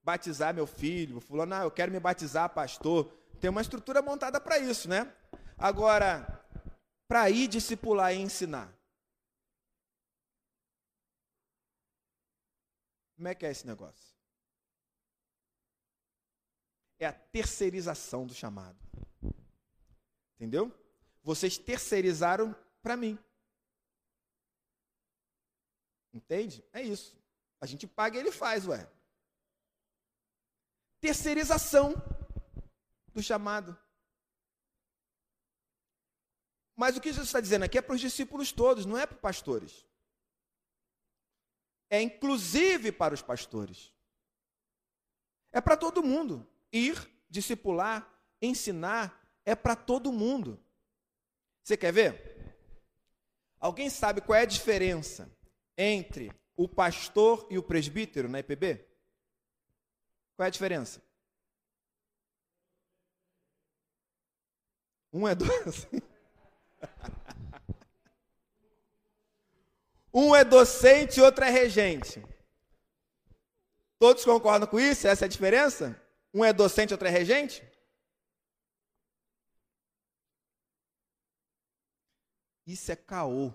[0.00, 4.60] batizar meu filho, fulano, ah, eu quero me batizar, pastor, tem uma estrutura montada para
[4.60, 5.12] isso, né?
[5.56, 6.24] Agora,
[7.08, 8.72] para ir discipular e ensinar.
[13.16, 14.14] Como é que é esse negócio?
[17.00, 18.78] É a terceirização do chamado.
[20.38, 20.72] Entendeu?
[21.20, 23.18] Vocês terceirizaram para mim.
[26.14, 26.64] Entende?
[26.72, 27.18] É isso.
[27.60, 28.88] A gente paga e ele faz, ué.
[31.00, 31.92] Terceirização
[33.12, 33.76] do chamado.
[36.76, 39.16] Mas o que Jesus está dizendo aqui é para os discípulos todos, não é para
[39.16, 39.84] os pastores.
[41.90, 43.92] É inclusive para os pastores.
[45.50, 46.48] É para todo mundo.
[46.72, 46.96] Ir,
[47.28, 48.08] discipular,
[48.40, 49.17] ensinar,
[49.48, 50.62] é para todo mundo.
[51.62, 52.54] Você quer ver?
[53.58, 55.30] Alguém sabe qual é a diferença
[55.76, 58.86] entre o pastor e o presbítero na EPB?
[60.36, 61.02] Qual é a diferença?
[65.10, 66.02] Um é docente.
[70.12, 72.22] um é docente e outro é regente.
[73.98, 75.08] Todos concordam com isso?
[75.08, 75.98] Essa é a diferença?
[76.34, 77.66] Um é docente e outro é regente?
[82.68, 83.50] Isso é caô.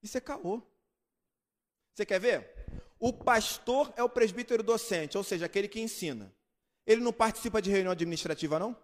[0.00, 0.62] Isso é caô.
[1.92, 2.54] Você quer ver?
[3.00, 6.32] O pastor é o presbítero docente, ou seja, aquele que ensina.
[6.86, 8.76] Ele não participa de reunião administrativa, não?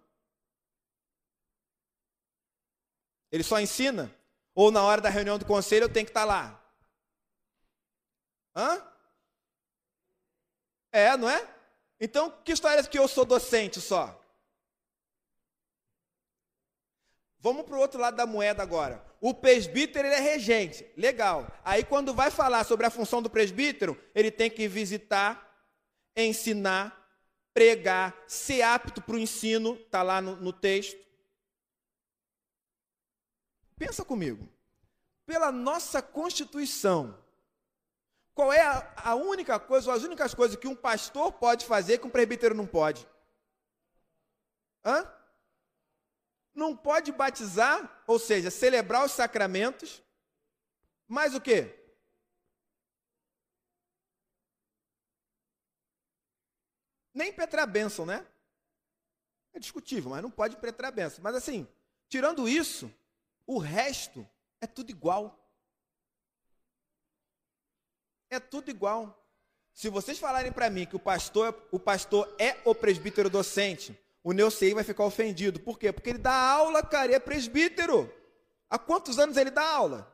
[3.31, 4.13] Ele só ensina?
[4.53, 6.61] Ou na hora da reunião do conselho eu tenho que estar lá?
[8.53, 8.85] Hã?
[10.91, 11.55] É, não é?
[12.01, 14.24] Então, que história é que eu sou docente só?
[17.45, 19.05] Vamos para o outro lado da moeda agora.
[19.21, 21.45] O presbítero ele é regente, legal.
[21.63, 25.55] Aí quando vai falar sobre a função do presbítero, ele tem que visitar,
[26.17, 27.07] ensinar,
[27.53, 30.99] pregar, ser apto para o ensino, está lá no, no texto.
[33.77, 34.49] Pensa comigo.
[35.23, 37.15] Pela nossa Constituição,
[38.33, 41.99] qual é a, a única coisa, ou as únicas coisas que um pastor pode fazer
[41.99, 43.07] que um presbítero não pode?
[44.83, 45.14] Hã?
[46.55, 50.01] Não pode batizar, ou seja, celebrar os sacramentos,
[51.07, 51.77] mas o quê?
[57.13, 58.25] Nem petrar bênção, né?
[59.53, 61.23] É discutível, mas não pode petrar bênção.
[61.23, 61.67] Mas assim,
[62.09, 62.91] tirando isso,
[63.45, 64.27] o resto
[64.59, 65.39] é tudo igual.
[68.29, 69.21] É tudo igual.
[69.73, 74.33] Se vocês falarem para mim que o pastor, o pastor é o presbítero docente, o
[74.33, 75.59] Neucei vai ficar ofendido.
[75.59, 75.93] Por quê?
[75.93, 78.11] Porque ele dá aula, cara, e é presbítero.
[78.67, 80.11] Há quantos anos ele dá aula?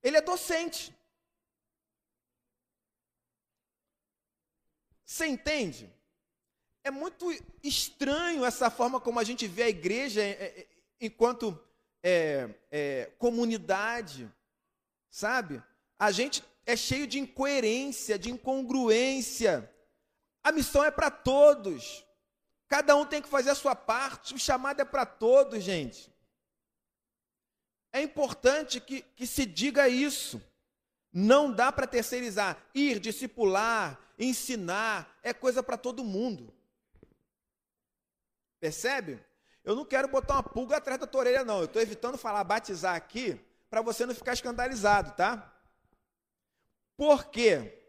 [0.00, 0.96] Ele é docente.
[5.04, 5.92] Você entende?
[6.84, 7.26] É muito
[7.64, 10.68] estranho essa forma como a gente vê a igreja é, é,
[11.00, 11.60] enquanto
[12.00, 14.32] é, é, comunidade,
[15.10, 15.60] sabe?
[15.98, 19.68] A gente é cheio de incoerência, de incongruência.
[20.42, 22.04] A missão é para todos.
[22.68, 24.34] Cada um tem que fazer a sua parte.
[24.34, 26.12] O chamado é para todos, gente.
[27.92, 30.40] É importante que, que se diga isso.
[31.12, 32.56] Não dá para terceirizar.
[32.74, 36.54] Ir, discipular, ensinar, é coisa para todo mundo.
[38.60, 39.22] Percebe?
[39.64, 41.58] Eu não quero botar uma pulga atrás da tua orelha, não.
[41.58, 45.52] Eu estou evitando falar batizar aqui para você não ficar escandalizado, tá?
[46.96, 47.79] Por quê?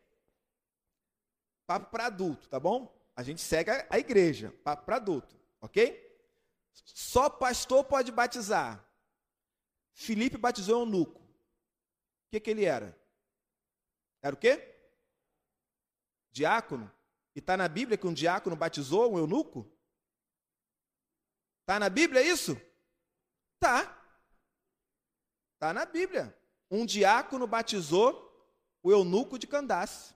[1.71, 2.93] Papo para adulto, tá bom?
[3.15, 6.19] A gente segue a, igreja, papo para adulto, ok?
[6.73, 8.85] Só pastor pode batizar.
[9.93, 11.21] Felipe batizou eunuco.
[11.21, 12.99] O que, que ele era?
[14.21, 14.67] Era o quê?
[16.31, 16.91] Diácono?
[17.33, 19.71] E está na Bíblia que um diácono batizou um eunuco?
[21.61, 22.59] Está na Bíblia isso?
[23.59, 23.97] Tá.
[25.53, 26.37] Está na Bíblia.
[26.69, 28.29] Um diácono batizou
[28.83, 30.13] o eunuco de Candace.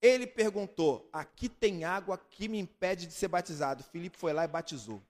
[0.00, 3.84] Ele perguntou: Aqui tem água que me impede de ser batizado.
[3.84, 5.02] Filipe foi lá e batizou.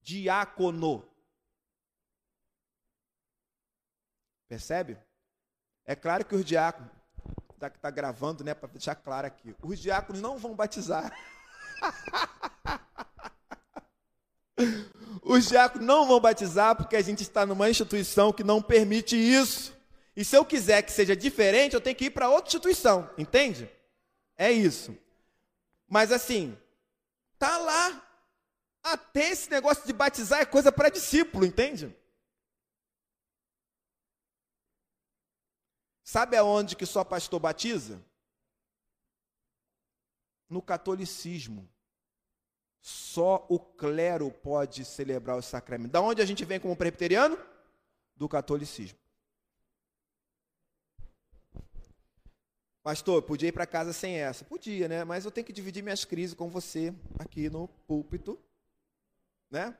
[0.00, 1.06] Diácono.
[4.48, 4.98] Percebe?
[5.84, 6.90] É claro que os diáconos,
[7.54, 11.12] está tá gravando, né, para deixar claro aqui, os diáconos não vão batizar.
[15.22, 19.76] os diáconos não vão batizar porque a gente está numa instituição que não permite isso.
[20.14, 23.68] E se eu quiser que seja diferente, eu tenho que ir para outra instituição, entende?
[24.36, 24.96] É isso.
[25.88, 26.58] Mas assim,
[27.38, 28.08] tá lá.
[28.82, 31.94] Até esse negócio de batizar é coisa para discípulo, entende?
[36.02, 38.04] Sabe aonde que só pastor batiza?
[40.48, 41.68] No catolicismo.
[42.80, 45.92] Só o clero pode celebrar o sacramento.
[45.92, 47.38] Da onde a gente vem como presbiteriano?
[48.16, 48.98] Do catolicismo.
[52.82, 54.44] Pastor, podia ir para casa sem essa?
[54.44, 55.04] Podia, né?
[55.04, 58.38] Mas eu tenho que dividir minhas crises com você aqui no púlpito,
[59.48, 59.76] né?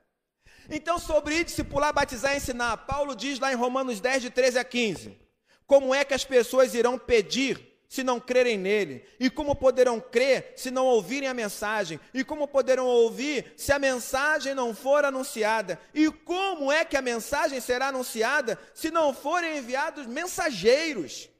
[0.71, 4.65] Então, sobre discipular, batizar e ensinar, Paulo diz lá em Romanos 10, de 13 a
[4.65, 5.19] 15:
[5.67, 9.05] como é que as pessoas irão pedir se não crerem nele?
[9.19, 11.99] E como poderão crer se não ouvirem a mensagem?
[12.15, 15.81] E como poderão ouvir se a mensagem não for anunciada?
[15.93, 21.32] E como é que a mensagem será anunciada se não forem enviados mensageiros?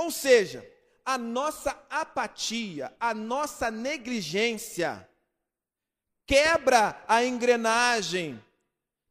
[0.00, 0.66] Ou seja,
[1.04, 5.06] a nossa apatia, a nossa negligência
[6.26, 8.42] quebra a engrenagem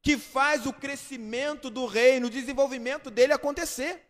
[0.01, 4.03] que faz o crescimento do reino, o desenvolvimento dele acontecer.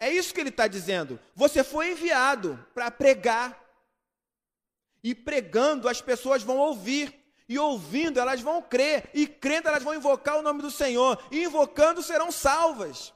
[0.00, 1.20] É isso que ele está dizendo.
[1.32, 3.56] Você foi enviado para pregar.
[5.00, 7.22] E pregando, as pessoas vão ouvir.
[7.48, 9.08] E ouvindo, elas vão crer.
[9.14, 11.24] E crendo, elas vão invocar o nome do Senhor.
[11.30, 13.14] E invocando, serão salvas.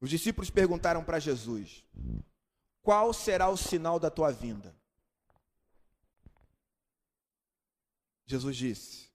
[0.00, 1.84] Os discípulos perguntaram para Jesus:
[2.82, 4.74] qual será o sinal da tua vinda?
[8.24, 9.10] Jesus disse: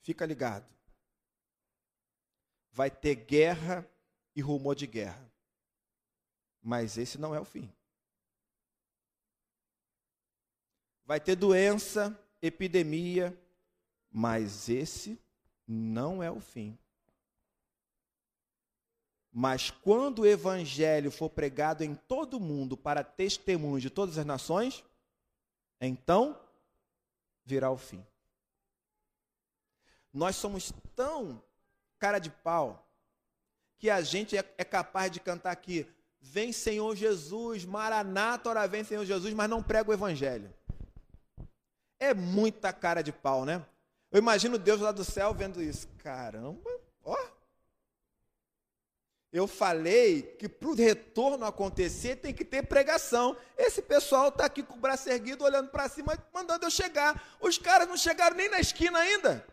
[0.00, 0.66] Fica ligado.
[2.72, 3.88] Vai ter guerra
[4.34, 5.30] e rumor de guerra.
[6.60, 7.72] Mas esse não é o fim.
[11.04, 13.36] Vai ter doença, epidemia,
[14.10, 15.20] mas esse
[15.66, 16.78] não é o fim.
[19.32, 24.26] Mas quando o evangelho for pregado em todo o mundo para testemunho de todas as
[24.26, 24.84] nações,
[25.80, 26.38] então
[27.44, 28.04] virá o fim.
[30.12, 31.42] Nós somos tão
[31.98, 32.86] cara de pau
[33.78, 35.86] que a gente é, é capaz de cantar aqui:
[36.20, 40.52] Vem Senhor Jesus, Maranata, ora vem Senhor Jesus, mas não prega o evangelho.
[41.98, 43.64] É muita cara de pau, né?
[44.10, 45.88] Eu imagino Deus lá do céu vendo isso.
[45.98, 46.70] Caramba,
[47.02, 47.16] ó,
[49.32, 53.34] eu falei que para o retorno acontecer tem que ter pregação.
[53.56, 57.36] Esse pessoal está aqui com o braço erguido, olhando para cima, mandando eu chegar.
[57.40, 59.46] Os caras não chegaram nem na esquina ainda.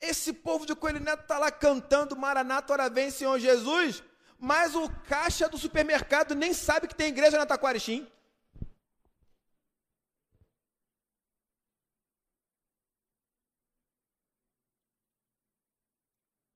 [0.00, 4.02] Esse povo de Coelho Neto está lá cantando Maranata, ora vem, Senhor Jesus,
[4.38, 8.10] mas o caixa do supermercado nem sabe que tem igreja na Taquarixim.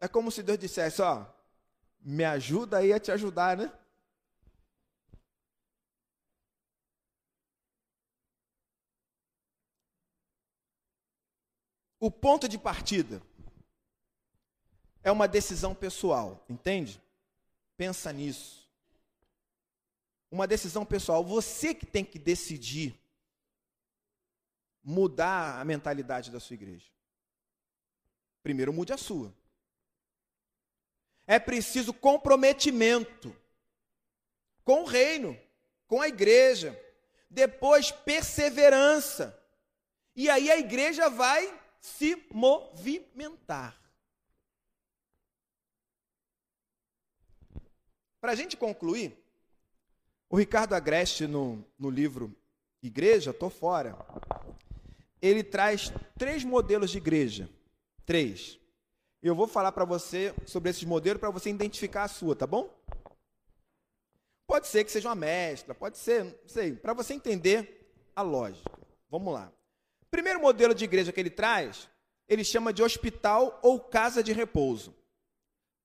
[0.00, 1.26] É como se Deus dissesse: Ó,
[2.00, 3.70] me ajuda aí a te ajudar, né?
[11.98, 13.22] O ponto de partida
[15.02, 17.00] é uma decisão pessoal, entende?
[17.76, 18.66] Pensa nisso.
[20.30, 21.22] Uma decisão pessoal.
[21.22, 22.98] Você que tem que decidir
[24.82, 26.90] mudar a mentalidade da sua igreja.
[28.42, 29.34] Primeiro, mude a sua
[31.30, 33.32] é preciso comprometimento
[34.64, 35.38] com o reino,
[35.86, 36.76] com a igreja.
[37.30, 39.40] Depois, perseverança.
[40.16, 43.80] E aí a igreja vai se movimentar.
[48.20, 49.16] Para a gente concluir,
[50.28, 52.36] o Ricardo Agreste, no, no livro
[52.82, 53.96] Igreja, estou fora,
[55.22, 57.48] ele traz três modelos de igreja.
[58.04, 58.59] Três.
[59.22, 62.74] Eu vou falar para você sobre esses modelos para você identificar a sua, tá bom?
[64.46, 68.70] Pode ser que seja uma mescla, pode ser, não sei, para você entender a lógica.
[69.08, 69.52] Vamos lá.
[70.10, 71.88] Primeiro modelo de igreja que ele traz,
[72.28, 74.96] ele chama de hospital ou casa de repouso.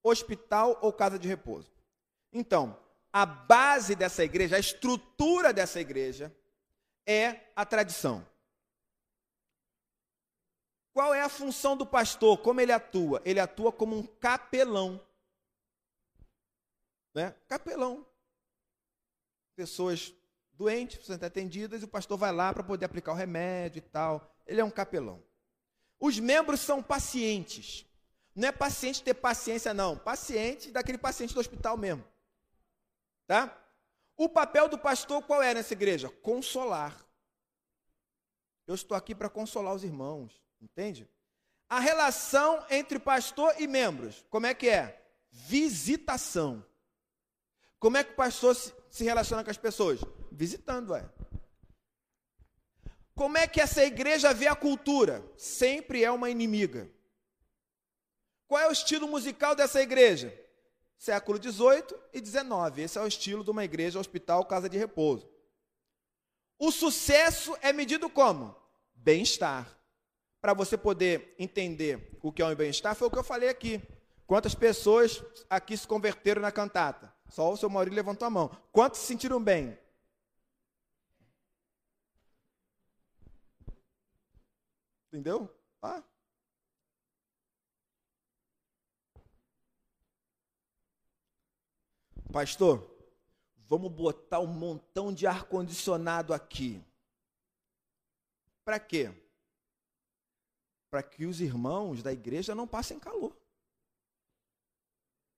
[0.01, 1.71] Hospital ou casa de repouso.
[2.31, 2.79] Então,
[3.11, 6.36] a base dessa igreja, a estrutura dessa igreja
[7.05, 8.25] é a tradição.
[10.95, 12.37] Qual é a função do pastor?
[12.37, 13.21] Como ele atua?
[13.25, 15.05] Ele atua como um capelão.
[17.13, 17.35] Né?
[17.49, 18.05] Capelão.
[19.57, 20.13] Pessoas
[20.53, 24.33] doentes precisam atendidas e o pastor vai lá para poder aplicar o remédio e tal.
[24.47, 25.21] Ele é um capelão.
[25.99, 27.85] Os membros são pacientes.
[28.33, 29.97] Não é paciente ter paciência, não.
[29.97, 32.05] Paciente daquele paciente do hospital mesmo.
[33.27, 33.53] Tá?
[34.15, 36.07] O papel do pastor qual é nessa igreja?
[36.07, 37.05] Consolar.
[38.65, 40.44] Eu estou aqui para consolar os irmãos.
[40.66, 41.07] Entende?
[41.70, 44.99] A relação entre pastor e membros, como é que é?
[45.32, 46.66] Visitação.
[47.80, 50.01] Como é que o pastor se relaciona com as pessoas?
[50.32, 51.07] Visitando, é.
[53.13, 55.24] Como é que essa igreja vê a cultura?
[55.38, 56.91] Sempre é uma inimiga.
[58.47, 60.34] Qual é o estilo musical dessa igreja?
[60.97, 62.78] Século XVIII e XIX.
[62.78, 65.30] Esse é o estilo de uma igreja, hospital, casa de repouso.
[66.57, 68.55] O sucesso é medido como?
[68.95, 69.76] Bem-estar.
[70.45, 73.81] Para você poder entender o que é um bem-estar, foi o que eu falei aqui.
[74.27, 77.11] Quantas pessoas aqui se converteram na cantata?
[77.27, 78.49] Só o seu Maurício levantou a mão.
[78.71, 79.75] Quantos se sentiram bem?
[85.07, 85.51] Entendeu?
[85.81, 86.03] Ah.
[92.31, 92.87] Pastor,
[93.67, 96.85] vamos botar um montão de ar-condicionado aqui.
[98.63, 99.24] Para quê?
[100.95, 103.35] Para que os irmãos da igreja não passem calor.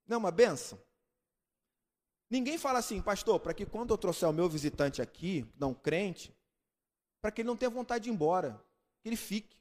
[0.05, 0.79] Não é uma benção?
[2.29, 6.31] Ninguém fala assim, pastor, para que quando eu trouxer o meu visitante aqui, não crente,
[7.19, 8.63] para que ele não tenha vontade de ir embora,
[9.01, 9.57] que ele fique.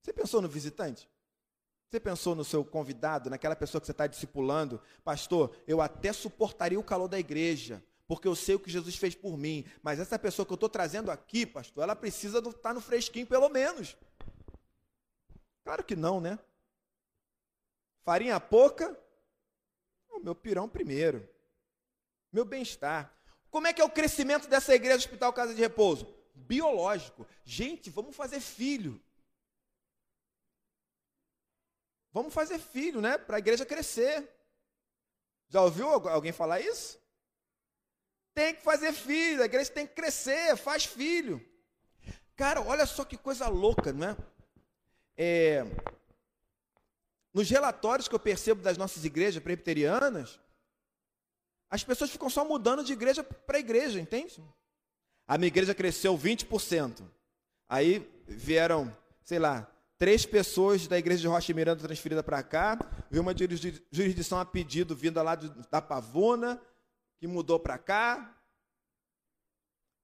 [0.00, 1.10] Você pensou no visitante?
[1.90, 4.80] Você pensou no seu convidado, naquela pessoa que você está discipulando?
[5.04, 9.14] Pastor, eu até suportaria o calor da igreja, porque eu sei o que Jesus fez
[9.14, 12.74] por mim, mas essa pessoa que eu estou trazendo aqui, pastor, ela precisa estar tá
[12.74, 13.96] no fresquinho pelo menos.
[15.64, 16.38] Claro que não, né?
[18.04, 18.98] Farinha pouca,
[20.10, 21.28] o meu pirão primeiro.
[22.32, 23.14] Meu bem-estar.
[23.50, 26.06] Como é que é o crescimento dessa igreja Hospital Casa de Repouso?
[26.34, 27.26] Biológico.
[27.44, 29.00] Gente, vamos fazer filho.
[32.10, 33.16] Vamos fazer filho, né?
[33.18, 34.28] Para a igreja crescer.
[35.48, 36.98] Já ouviu alguém falar isso?
[38.34, 41.46] Tem que fazer filho, a igreja tem que crescer, faz filho.
[42.34, 44.16] Cara, olha só que coisa louca, não é?
[45.16, 45.64] É
[47.32, 50.38] nos relatórios que eu percebo das nossas igrejas presbiterianas,
[51.70, 54.42] as pessoas ficam só mudando de igreja para igreja, entende?
[55.26, 57.02] A minha igreja cresceu 20%.
[57.66, 59.66] Aí vieram, sei lá,
[59.98, 62.78] três pessoas da igreja de Rocha Miranda transferida para cá,
[63.10, 63.34] veio uma
[63.90, 66.60] jurisdição a pedido vinda lá da Pavuna,
[67.18, 68.38] que mudou para cá.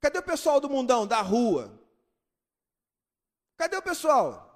[0.01, 1.79] Cadê o pessoal do mundão, da rua?
[3.59, 4.48] Cadê o pessoal?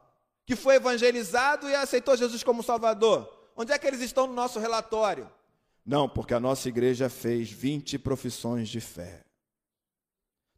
[0.53, 3.51] Que foi evangelizado e aceitou Jesus como Salvador?
[3.57, 5.33] Onde é que eles estão no nosso relatório?
[5.85, 9.25] Não, porque a nossa igreja fez 20 profissões de fé.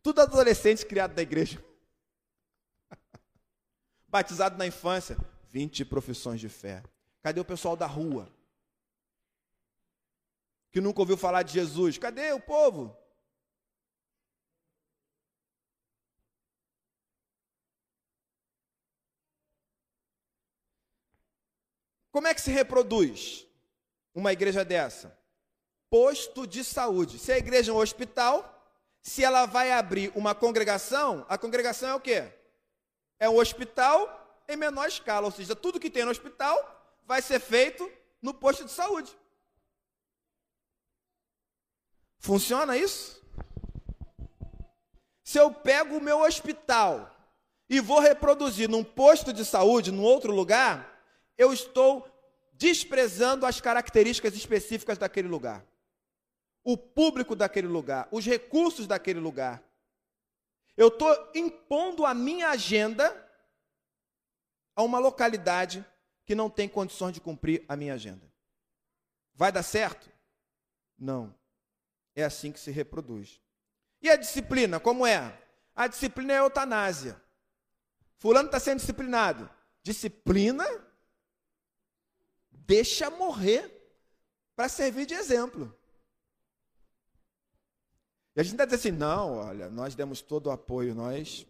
[0.02, 1.64] Tudo adolescentes criados da igreja.
[4.08, 5.16] Batizado na infância,
[5.50, 6.82] 20 profissões de fé.
[7.22, 8.28] Cadê o pessoal da rua?
[10.72, 11.98] Que nunca ouviu falar de Jesus?
[11.98, 12.96] Cadê o povo?
[22.14, 23.44] Como é que se reproduz
[24.14, 25.18] uma igreja dessa?
[25.90, 27.18] Posto de saúde.
[27.18, 31.94] Se a igreja é um hospital, se ela vai abrir uma congregação, a congregação é
[31.96, 32.32] o quê?
[33.18, 36.56] É um hospital em menor escala, ou seja, tudo que tem no hospital
[37.04, 37.90] vai ser feito
[38.22, 39.10] no posto de saúde.
[42.20, 43.20] Funciona isso?
[45.24, 47.10] Se eu pego o meu hospital
[47.68, 50.93] e vou reproduzir num posto de saúde, num outro lugar,
[51.36, 52.08] eu estou
[52.52, 55.64] desprezando as características específicas daquele lugar,
[56.62, 59.62] o público daquele lugar, os recursos daquele lugar.
[60.76, 63.20] Eu estou impondo a minha agenda
[64.74, 65.84] a uma localidade
[66.24, 68.32] que não tem condições de cumprir a minha agenda.
[69.34, 70.10] Vai dar certo?
[70.98, 71.34] Não.
[72.14, 73.40] É assim que se reproduz.
[74.00, 75.38] E a disciplina, como é?
[75.74, 77.20] A disciplina é a eutanásia.
[78.16, 79.50] Fulano está sendo disciplinado.
[79.82, 80.64] Disciplina
[82.66, 83.70] deixa morrer
[84.56, 85.74] para servir de exemplo.
[88.36, 91.46] E a gente está dizendo assim, não, olha, nós demos todo o apoio, nós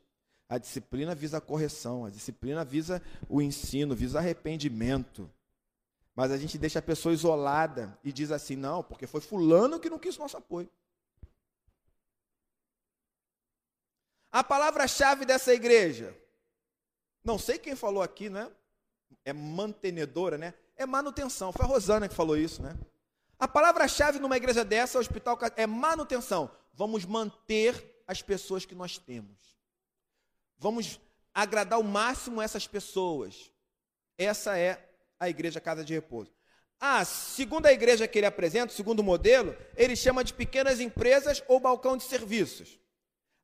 [0.48, 5.30] A disciplina visa a correção, a disciplina visa o ensino, visa arrependimento.
[6.14, 9.90] Mas a gente deixa a pessoa isolada e diz assim: não, porque foi Fulano que
[9.90, 10.70] não quis nosso apoio.
[14.30, 16.16] A palavra-chave dessa igreja,
[17.24, 18.50] não sei quem falou aqui, né?
[19.24, 20.54] É mantenedora, né?
[20.76, 21.52] É manutenção.
[21.52, 22.76] Foi a Rosana que falou isso, né?
[23.38, 26.50] A palavra-chave numa igreja dessa, hospital, é manutenção.
[26.72, 29.36] Vamos manter as pessoas que nós temos.
[30.58, 31.00] Vamos
[31.32, 33.52] agradar ao máximo essas pessoas.
[34.16, 36.32] Essa é a igreja Casa de Repouso.
[36.80, 41.42] Ah, segundo a igreja que ele apresenta, segundo o modelo, ele chama de pequenas empresas
[41.48, 42.78] ou balcão de serviços.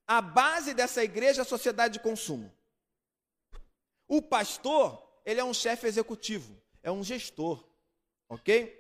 [0.06, 2.52] A base dessa igreja é a sociedade de consumo.
[4.06, 7.64] O pastor, ele é um chefe executivo, é um gestor,
[8.28, 8.78] ok?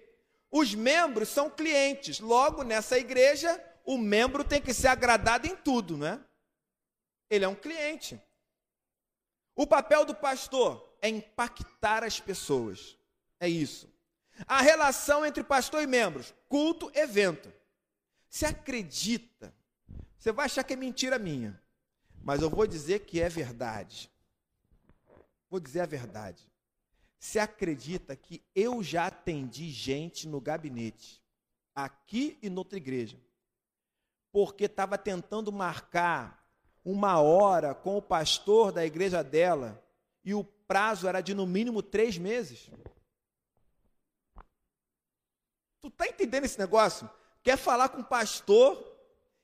[0.50, 2.18] Os membros são clientes.
[2.20, 6.22] Logo, nessa igreja, o membro tem que ser agradado em tudo, né?
[7.28, 8.20] Ele é um cliente.
[9.54, 12.98] O papel do pastor é impactar as pessoas.
[13.38, 13.88] É isso.
[14.46, 17.52] A relação entre pastor e membros, culto, evento.
[18.28, 19.54] Se acredita,
[20.18, 21.60] você vai achar que é mentira minha,
[22.22, 24.10] mas eu vou dizer que é verdade.
[25.48, 26.49] Vou dizer a verdade.
[27.20, 31.22] Se acredita que eu já atendi gente no gabinete,
[31.74, 33.20] aqui e noutra igreja,
[34.32, 36.42] porque estava tentando marcar
[36.82, 39.84] uma hora com o pastor da igreja dela
[40.24, 42.70] e o prazo era de no mínimo três meses.
[45.78, 47.08] Tu está entendendo esse negócio?
[47.42, 48.82] Quer falar com o pastor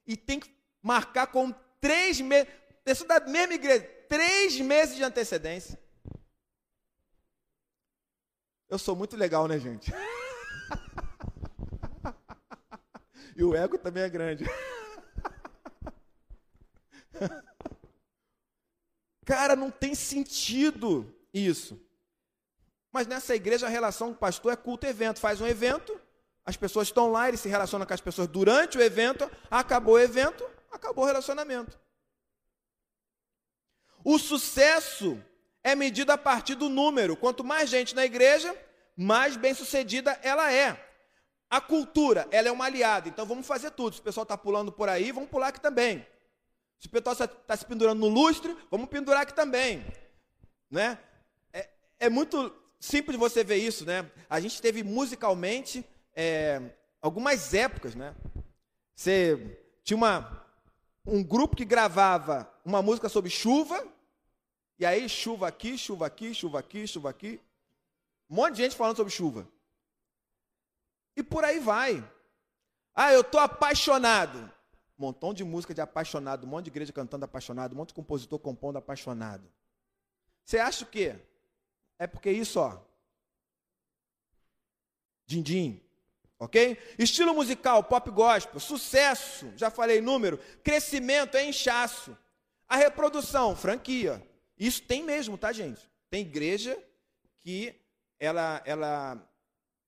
[0.06, 0.50] e tem que
[0.80, 2.50] marcar com três meses,
[2.82, 5.78] pessoa da mesma igreja, três meses de antecedência.
[8.68, 9.92] Eu sou muito legal, né, gente?
[13.36, 14.44] e o ego também é grande.
[19.24, 21.80] Cara, não tem sentido isso.
[22.92, 25.20] Mas nessa igreja a relação com o pastor é culto evento.
[25.20, 26.00] Faz um evento,
[26.44, 29.98] as pessoas estão lá, ele se relaciona com as pessoas durante o evento, acabou o
[29.98, 31.78] evento, acabou o relacionamento.
[34.04, 35.22] O sucesso
[35.66, 37.16] é medido a partir do número.
[37.16, 38.56] Quanto mais gente na igreja,
[38.96, 40.80] mais bem sucedida ela é.
[41.50, 43.08] A cultura, ela é uma aliada.
[43.08, 43.94] Então vamos fazer tudo.
[43.94, 46.06] Se o pessoal está pulando por aí, vamos pular aqui também.
[46.78, 49.84] Se o pessoal está se pendurando no lustre, vamos pendurar aqui também.
[50.70, 50.96] Né?
[51.52, 53.84] É, é muito simples você ver isso.
[53.84, 54.08] Né?
[54.30, 56.62] A gente teve musicalmente é,
[57.02, 57.96] algumas épocas.
[57.96, 58.14] Né?
[58.94, 60.46] Você tinha uma,
[61.04, 63.84] um grupo que gravava uma música sobre chuva,
[64.78, 67.40] e aí chuva aqui, chuva aqui, chuva aqui, chuva aqui.
[68.28, 69.48] Um monte de gente falando sobre chuva.
[71.16, 72.04] E por aí vai.
[72.94, 74.52] Ah, eu estou apaixonado.
[74.98, 77.94] Um montão de música de apaixonado, um monte de igreja cantando apaixonado, um monte de
[77.94, 79.50] compositor compondo apaixonado.
[80.44, 81.16] Você acha o quê?
[81.98, 82.78] É porque isso, ó.
[85.26, 85.82] Din-din.
[86.38, 86.78] Ok?
[86.98, 92.16] Estilo musical, pop gospel, sucesso, já falei número, crescimento é inchaço.
[92.68, 94.22] A reprodução, franquia.
[94.58, 95.88] Isso tem mesmo, tá, gente?
[96.08, 96.82] Tem igreja
[97.40, 97.74] que
[98.18, 99.30] ela, ela,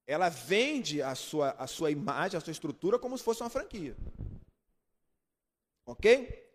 [0.07, 3.97] ela vende a sua, a sua imagem, a sua estrutura como se fosse uma franquia.
[5.87, 6.47] Ok?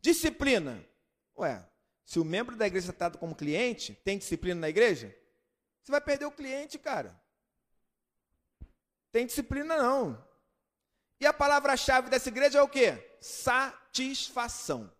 [0.00, 0.84] Disciplina.
[1.38, 1.64] Ué,
[2.04, 5.16] se o membro da igreja está como cliente, tem disciplina na igreja?
[5.80, 7.18] Você vai perder o cliente, cara.
[9.12, 10.22] Tem disciplina não.
[11.20, 13.16] E a palavra-chave dessa igreja é o quê?
[13.20, 14.92] Satisfação.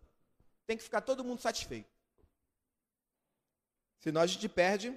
[0.65, 1.90] Tem que ficar todo mundo satisfeito.
[4.01, 4.93] Senão a gente perde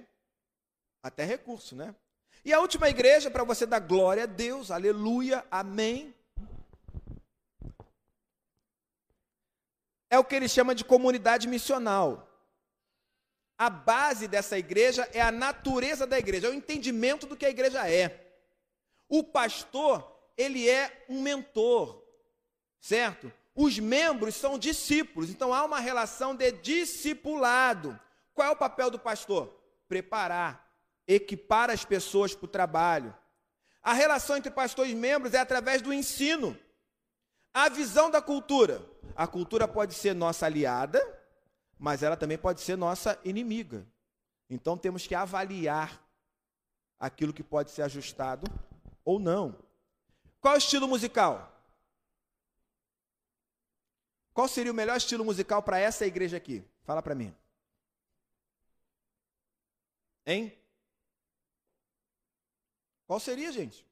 [1.01, 1.95] até recurso, né?
[2.43, 6.13] E a última igreja, para você dar glória a Deus, aleluia, amém.
[10.15, 12.31] é o que ele chama de comunidade missional.
[13.57, 17.49] A base dessa igreja é a natureza da igreja, é o entendimento do que a
[17.49, 18.33] igreja é.
[19.07, 22.03] O pastor, ele é um mentor,
[22.79, 23.31] certo?
[23.53, 27.97] Os membros são discípulos, então há uma relação de discipulado.
[28.35, 29.47] Qual é o papel do pastor?
[29.87, 30.69] Preparar,
[31.07, 33.15] equipar as pessoas para o trabalho.
[33.81, 36.57] A relação entre pastores e membros é através do ensino.
[37.53, 38.85] A visão da cultura.
[39.15, 41.01] A cultura pode ser nossa aliada,
[41.79, 43.87] mas ela também pode ser nossa inimiga.
[44.49, 46.01] Então temos que avaliar
[46.99, 48.51] aquilo que pode ser ajustado
[49.05, 49.55] ou não.
[50.41, 51.51] Qual o estilo musical?
[54.33, 56.61] Qual seria o melhor estilo musical para essa igreja aqui?
[56.83, 57.33] Fala para mim.
[60.25, 60.57] Hein?
[63.05, 63.85] Qual seria, gente?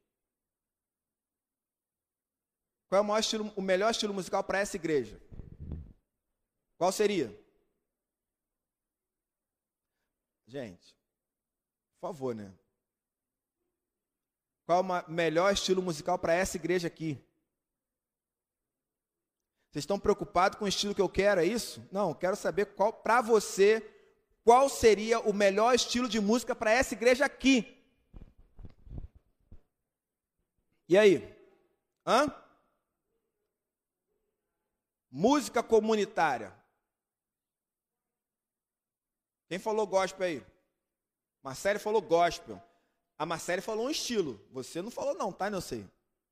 [2.89, 5.21] Qual é o, estilo, o melhor estilo musical para essa igreja?
[6.77, 7.27] Qual seria?
[10.47, 10.95] Gente,
[11.99, 12.53] por favor, né?
[14.65, 17.13] Qual é o melhor estilo musical para essa igreja aqui?
[19.69, 21.87] Vocês estão preocupados com o estilo que eu quero, é isso?
[21.91, 23.81] Não, quero saber qual, para você,
[24.43, 27.81] qual seria o melhor estilo de música para essa igreja aqui.
[30.87, 31.33] E aí?
[32.05, 32.27] Hã?
[35.09, 36.53] Música comunitária.
[39.47, 40.45] Quem falou gospel aí?
[41.41, 42.61] Marcelo falou gospel.
[43.17, 44.43] A Marcele falou um estilo.
[44.51, 45.87] Você não falou não, tá, não sei.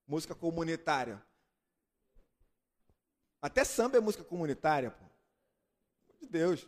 [0.06, 1.22] Música comunitária.
[3.42, 5.06] Até samba é música comunitária, pô.
[6.20, 6.68] De Deus.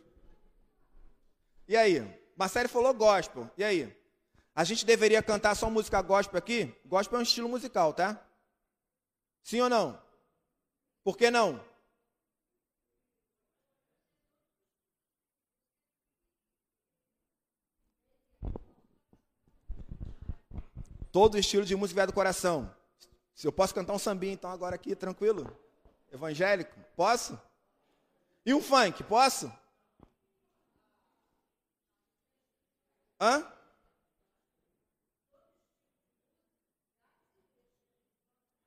[1.66, 2.02] E aí?
[2.36, 3.50] Marcele falou gospel.
[3.56, 3.96] E aí?
[4.54, 6.74] A gente deveria cantar só música gospel aqui?
[6.84, 8.24] Gospel é um estilo musical, tá?
[9.42, 10.00] Sim ou não?
[11.02, 11.62] Por que não?
[21.10, 22.74] Todo estilo de música vai do coração.
[23.34, 25.56] Se eu posso cantar um sambinha então agora aqui, tranquilo?
[26.12, 26.74] Evangélico?
[26.96, 27.40] Posso?
[28.44, 29.02] E um funk?
[29.04, 29.52] Posso?
[33.24, 33.42] Hã?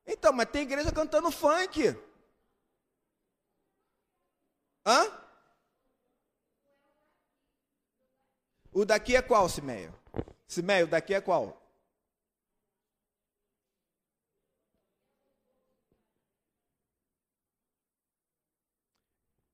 [0.08, 1.96] Então, mas tem igreja cantando funk.
[4.84, 5.06] Hã?
[8.72, 9.94] O daqui é qual, Simeio?
[10.48, 11.62] Simeio, o daqui é qual?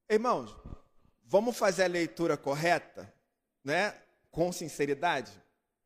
[0.10, 0.56] Irmãos,
[1.24, 3.14] vamos fazer a leitura correta,
[3.64, 4.03] né?
[4.34, 5.32] Com sinceridade?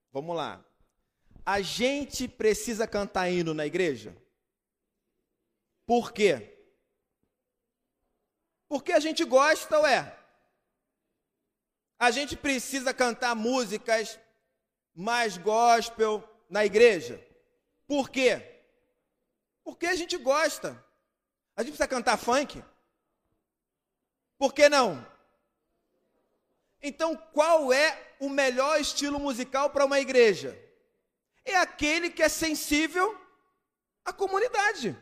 [0.09, 0.65] Vamos lá.
[1.45, 4.15] A gente precisa cantar hino na igreja?
[5.85, 6.57] Por quê?
[8.69, 10.17] Porque a gente gosta, ué.
[11.99, 14.17] A gente precisa cantar músicas
[14.95, 17.21] mais gospel na igreja.
[17.85, 18.63] Por quê?
[19.61, 20.71] Porque a gente gosta.
[21.53, 22.63] A gente precisa cantar funk?
[24.37, 25.05] Por que não?
[26.81, 30.57] Então, qual é o melhor estilo musical para uma igreja?
[31.45, 33.17] É aquele que é sensível
[34.03, 34.97] à comunidade.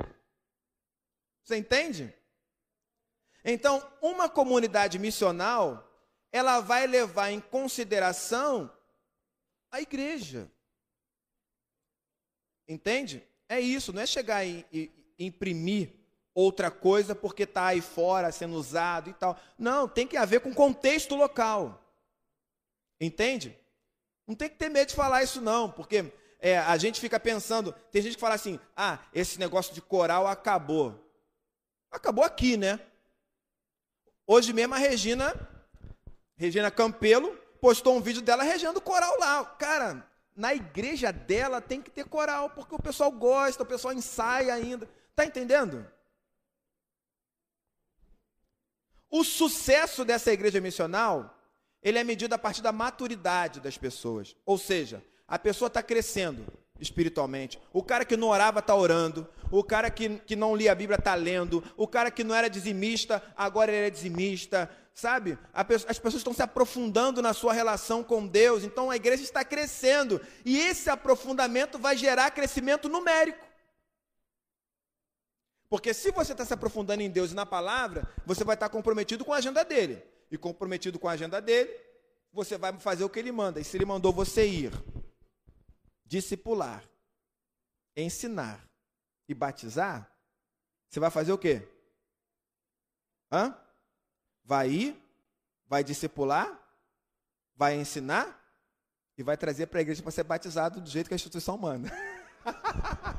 [1.43, 2.13] Você entende?
[3.43, 5.88] Então, uma comunidade missional,
[6.32, 8.72] ela vai levar em consideração
[9.72, 10.51] a igreja.
[12.68, 13.24] Entende?
[13.47, 15.93] É isso, não é chegar e imprimir
[16.34, 19.39] outra coisa porque está aí fora sendo usado e tal.
[19.57, 21.85] Não, tem que haver com contexto local.
[23.00, 23.58] Entende?
[24.28, 27.72] Não tem que ter medo de falar isso, não, porque é, a gente fica pensando,
[27.91, 31.04] tem gente que fala assim, ah, esse negócio de coral acabou.
[31.91, 32.80] Acabou aqui, né?
[34.28, 35.34] Hoje mesmo a Regina,
[36.36, 39.46] Regina Campelo, postou um vídeo dela regendo coral lá.
[39.46, 44.54] Cara, na igreja dela tem que ter coral, porque o pessoal gosta, o pessoal ensaia
[44.54, 44.89] ainda.
[45.16, 45.89] Tá entendendo?
[49.10, 51.35] O sucesso dessa igreja missional,
[51.86, 54.36] ele é medido a partir da maturidade das pessoas.
[54.44, 56.44] Ou seja, a pessoa está crescendo
[56.80, 57.60] espiritualmente.
[57.72, 59.28] O cara que não orava está orando.
[59.52, 61.64] O cara que, que não lia a Bíblia está lendo.
[61.78, 64.68] O cara que não era dizimista, agora ele é dizimista.
[64.95, 65.38] Sabe?
[65.53, 68.64] As pessoas estão se aprofundando na sua relação com Deus.
[68.64, 70.20] Então a igreja está crescendo.
[70.44, 73.45] E esse aprofundamento vai gerar crescimento numérico.
[75.70, 79.24] Porque se você está se aprofundando em Deus e na palavra, você vai estar comprometido
[79.24, 80.02] com a agenda dele.
[80.36, 81.74] E comprometido com a agenda dele,
[82.34, 83.57] você vai fazer o que ele manda.
[83.57, 84.74] E se ele mandou você ir,
[86.06, 86.84] discipular,
[87.95, 88.70] ensinar
[89.30, 90.12] e batizar,
[90.90, 91.66] você vai fazer o quê?
[93.32, 93.57] Hã?
[94.44, 95.02] Vai ir,
[95.68, 96.60] vai discipular,
[97.56, 98.38] vai ensinar
[99.18, 101.90] e vai trazer para a igreja para ser batizado do jeito que a instituição manda.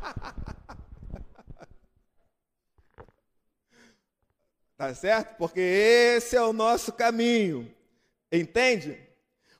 [4.76, 5.36] Tá certo?
[5.36, 7.74] Porque esse é o nosso caminho.
[8.30, 9.00] Entende?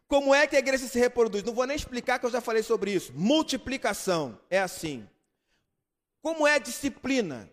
[0.07, 1.43] Como é que a igreja se reproduz?
[1.43, 3.13] Não vou nem explicar que eu já falei sobre isso.
[3.15, 5.09] Multiplicação é assim.
[6.21, 7.51] Como é a disciplina?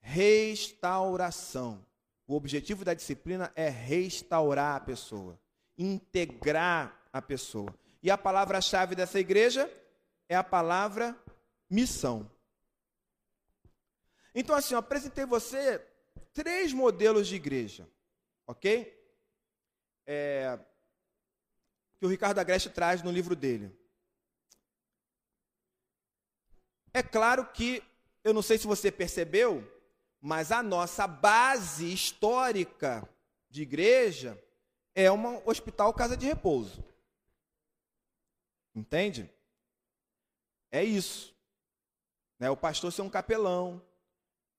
[0.00, 1.84] Restauração.
[2.26, 5.38] O objetivo da disciplina é restaurar a pessoa,
[5.76, 7.74] integrar a pessoa.
[8.02, 9.70] E a palavra-chave dessa igreja
[10.28, 11.16] é a palavra
[11.68, 12.30] missão.
[14.34, 15.84] Então, assim, eu apresentei você
[16.32, 17.88] três modelos de igreja,
[18.46, 18.96] ok?
[20.06, 20.58] É,
[21.98, 23.78] que o Ricardo Agreste traz no livro dele.
[26.92, 27.82] É claro que,
[28.24, 29.62] eu não sei se você percebeu,
[30.20, 33.08] mas a nossa base histórica
[33.48, 34.42] de igreja
[34.94, 36.84] é um hospital casa de repouso.
[38.74, 39.30] Entende?
[40.70, 41.34] É isso.
[42.38, 42.50] Né?
[42.50, 43.82] O pastor ser um capelão.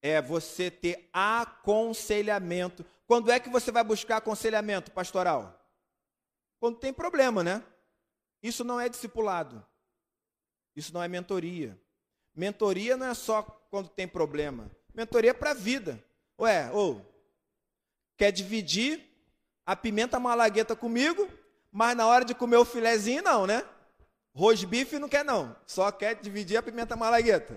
[0.02, 2.86] É você ter aconselhamento.
[3.06, 5.60] Quando é que você vai buscar aconselhamento pastoral?
[6.60, 7.64] Quando tem problema, né?
[8.42, 9.66] Isso não é discipulado.
[10.76, 11.80] Isso não é mentoria.
[12.36, 14.72] Mentoria não é só quando tem problema.
[14.94, 16.04] Mentoria é para a vida.
[16.40, 17.06] Ué, ou
[18.18, 19.04] quer dividir
[19.66, 21.30] a pimenta malagueta comigo,
[21.72, 23.64] mas na hora de comer o filezinho não, né?
[24.34, 27.56] Rosbife não quer não, só quer dividir a pimenta malagueta.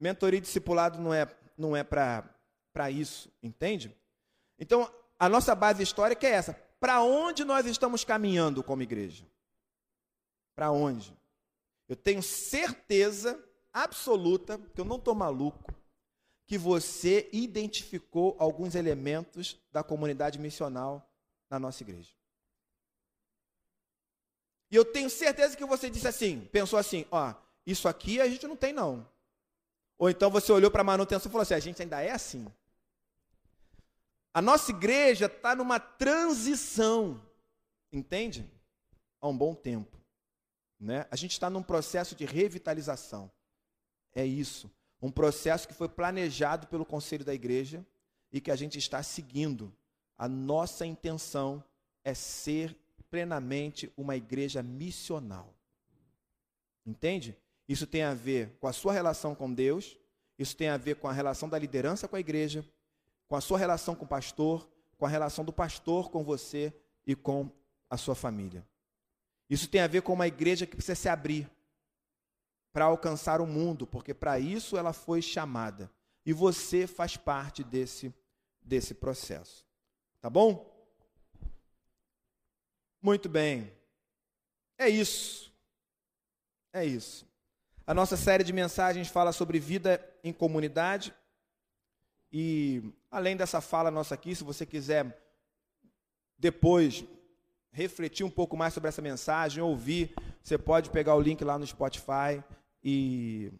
[0.00, 3.94] Mentoria e discipulado não é, não é para isso, entende?
[4.58, 6.54] Então, a nossa base histórica é essa.
[6.80, 9.26] Para onde nós estamos caminhando como igreja?
[10.56, 11.14] Para onde?
[11.86, 13.38] Eu tenho certeza
[13.72, 15.74] absoluta, que eu não estou maluco,
[16.46, 21.08] que você identificou alguns elementos da comunidade missional
[21.48, 22.10] na nossa igreja.
[24.70, 27.34] E eu tenho certeza que você disse assim, pensou assim, ó,
[27.66, 29.06] isso aqui a gente não tem não.
[30.00, 32.50] Ou então você olhou para a manutenção e falou assim, a gente ainda é assim.
[34.32, 37.20] A nossa igreja está numa transição,
[37.92, 38.50] entende?
[39.20, 40.00] Há um bom tempo.
[40.80, 41.06] Né?
[41.10, 43.30] A gente está num processo de revitalização.
[44.14, 44.70] É isso.
[45.02, 47.86] Um processo que foi planejado pelo conselho da igreja
[48.32, 49.70] e que a gente está seguindo.
[50.16, 51.62] A nossa intenção
[52.02, 52.74] é ser
[53.10, 55.54] plenamente uma igreja missional.
[56.86, 57.36] Entende?
[57.70, 59.96] Isso tem a ver com a sua relação com Deus,
[60.36, 62.68] isso tem a ver com a relação da liderança com a igreja,
[63.28, 64.68] com a sua relação com o pastor,
[64.98, 66.74] com a relação do pastor com você
[67.06, 67.48] e com
[67.88, 68.66] a sua família.
[69.48, 71.48] Isso tem a ver com uma igreja que precisa se abrir
[72.72, 75.88] para alcançar o mundo, porque para isso ela foi chamada.
[76.26, 78.12] E você faz parte desse,
[78.60, 79.64] desse processo.
[80.20, 80.68] Tá bom?
[83.00, 83.72] Muito bem.
[84.76, 85.54] É isso.
[86.72, 87.29] É isso.
[87.90, 91.12] A nossa série de mensagens fala sobre vida em comunidade.
[92.32, 95.20] E além dessa fala nossa aqui, se você quiser
[96.38, 97.04] depois
[97.72, 101.66] refletir um pouco mais sobre essa mensagem, ouvir, você pode pegar o link lá no
[101.66, 102.40] Spotify
[102.80, 103.52] e,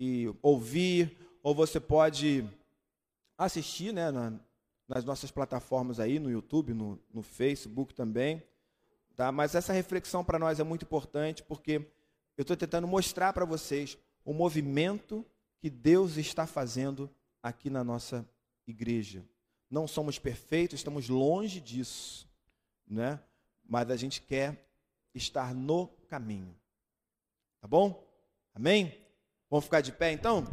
[0.00, 2.44] e ouvir, ou você pode
[3.38, 4.32] assistir né, na,
[4.88, 8.42] nas nossas plataformas aí, no YouTube, no, no Facebook também.
[9.14, 9.30] Tá?
[9.30, 11.88] Mas essa reflexão para nós é muito importante porque
[12.40, 15.26] eu estou tentando mostrar para vocês o movimento
[15.58, 17.10] que Deus está fazendo
[17.42, 18.26] aqui na nossa
[18.66, 19.22] igreja.
[19.68, 22.26] Não somos perfeitos, estamos longe disso,
[22.86, 23.20] né?
[23.68, 24.66] mas a gente quer
[25.14, 26.56] estar no caminho.
[27.60, 28.02] Tá bom?
[28.54, 28.98] Amém?
[29.50, 30.50] Vamos ficar de pé então?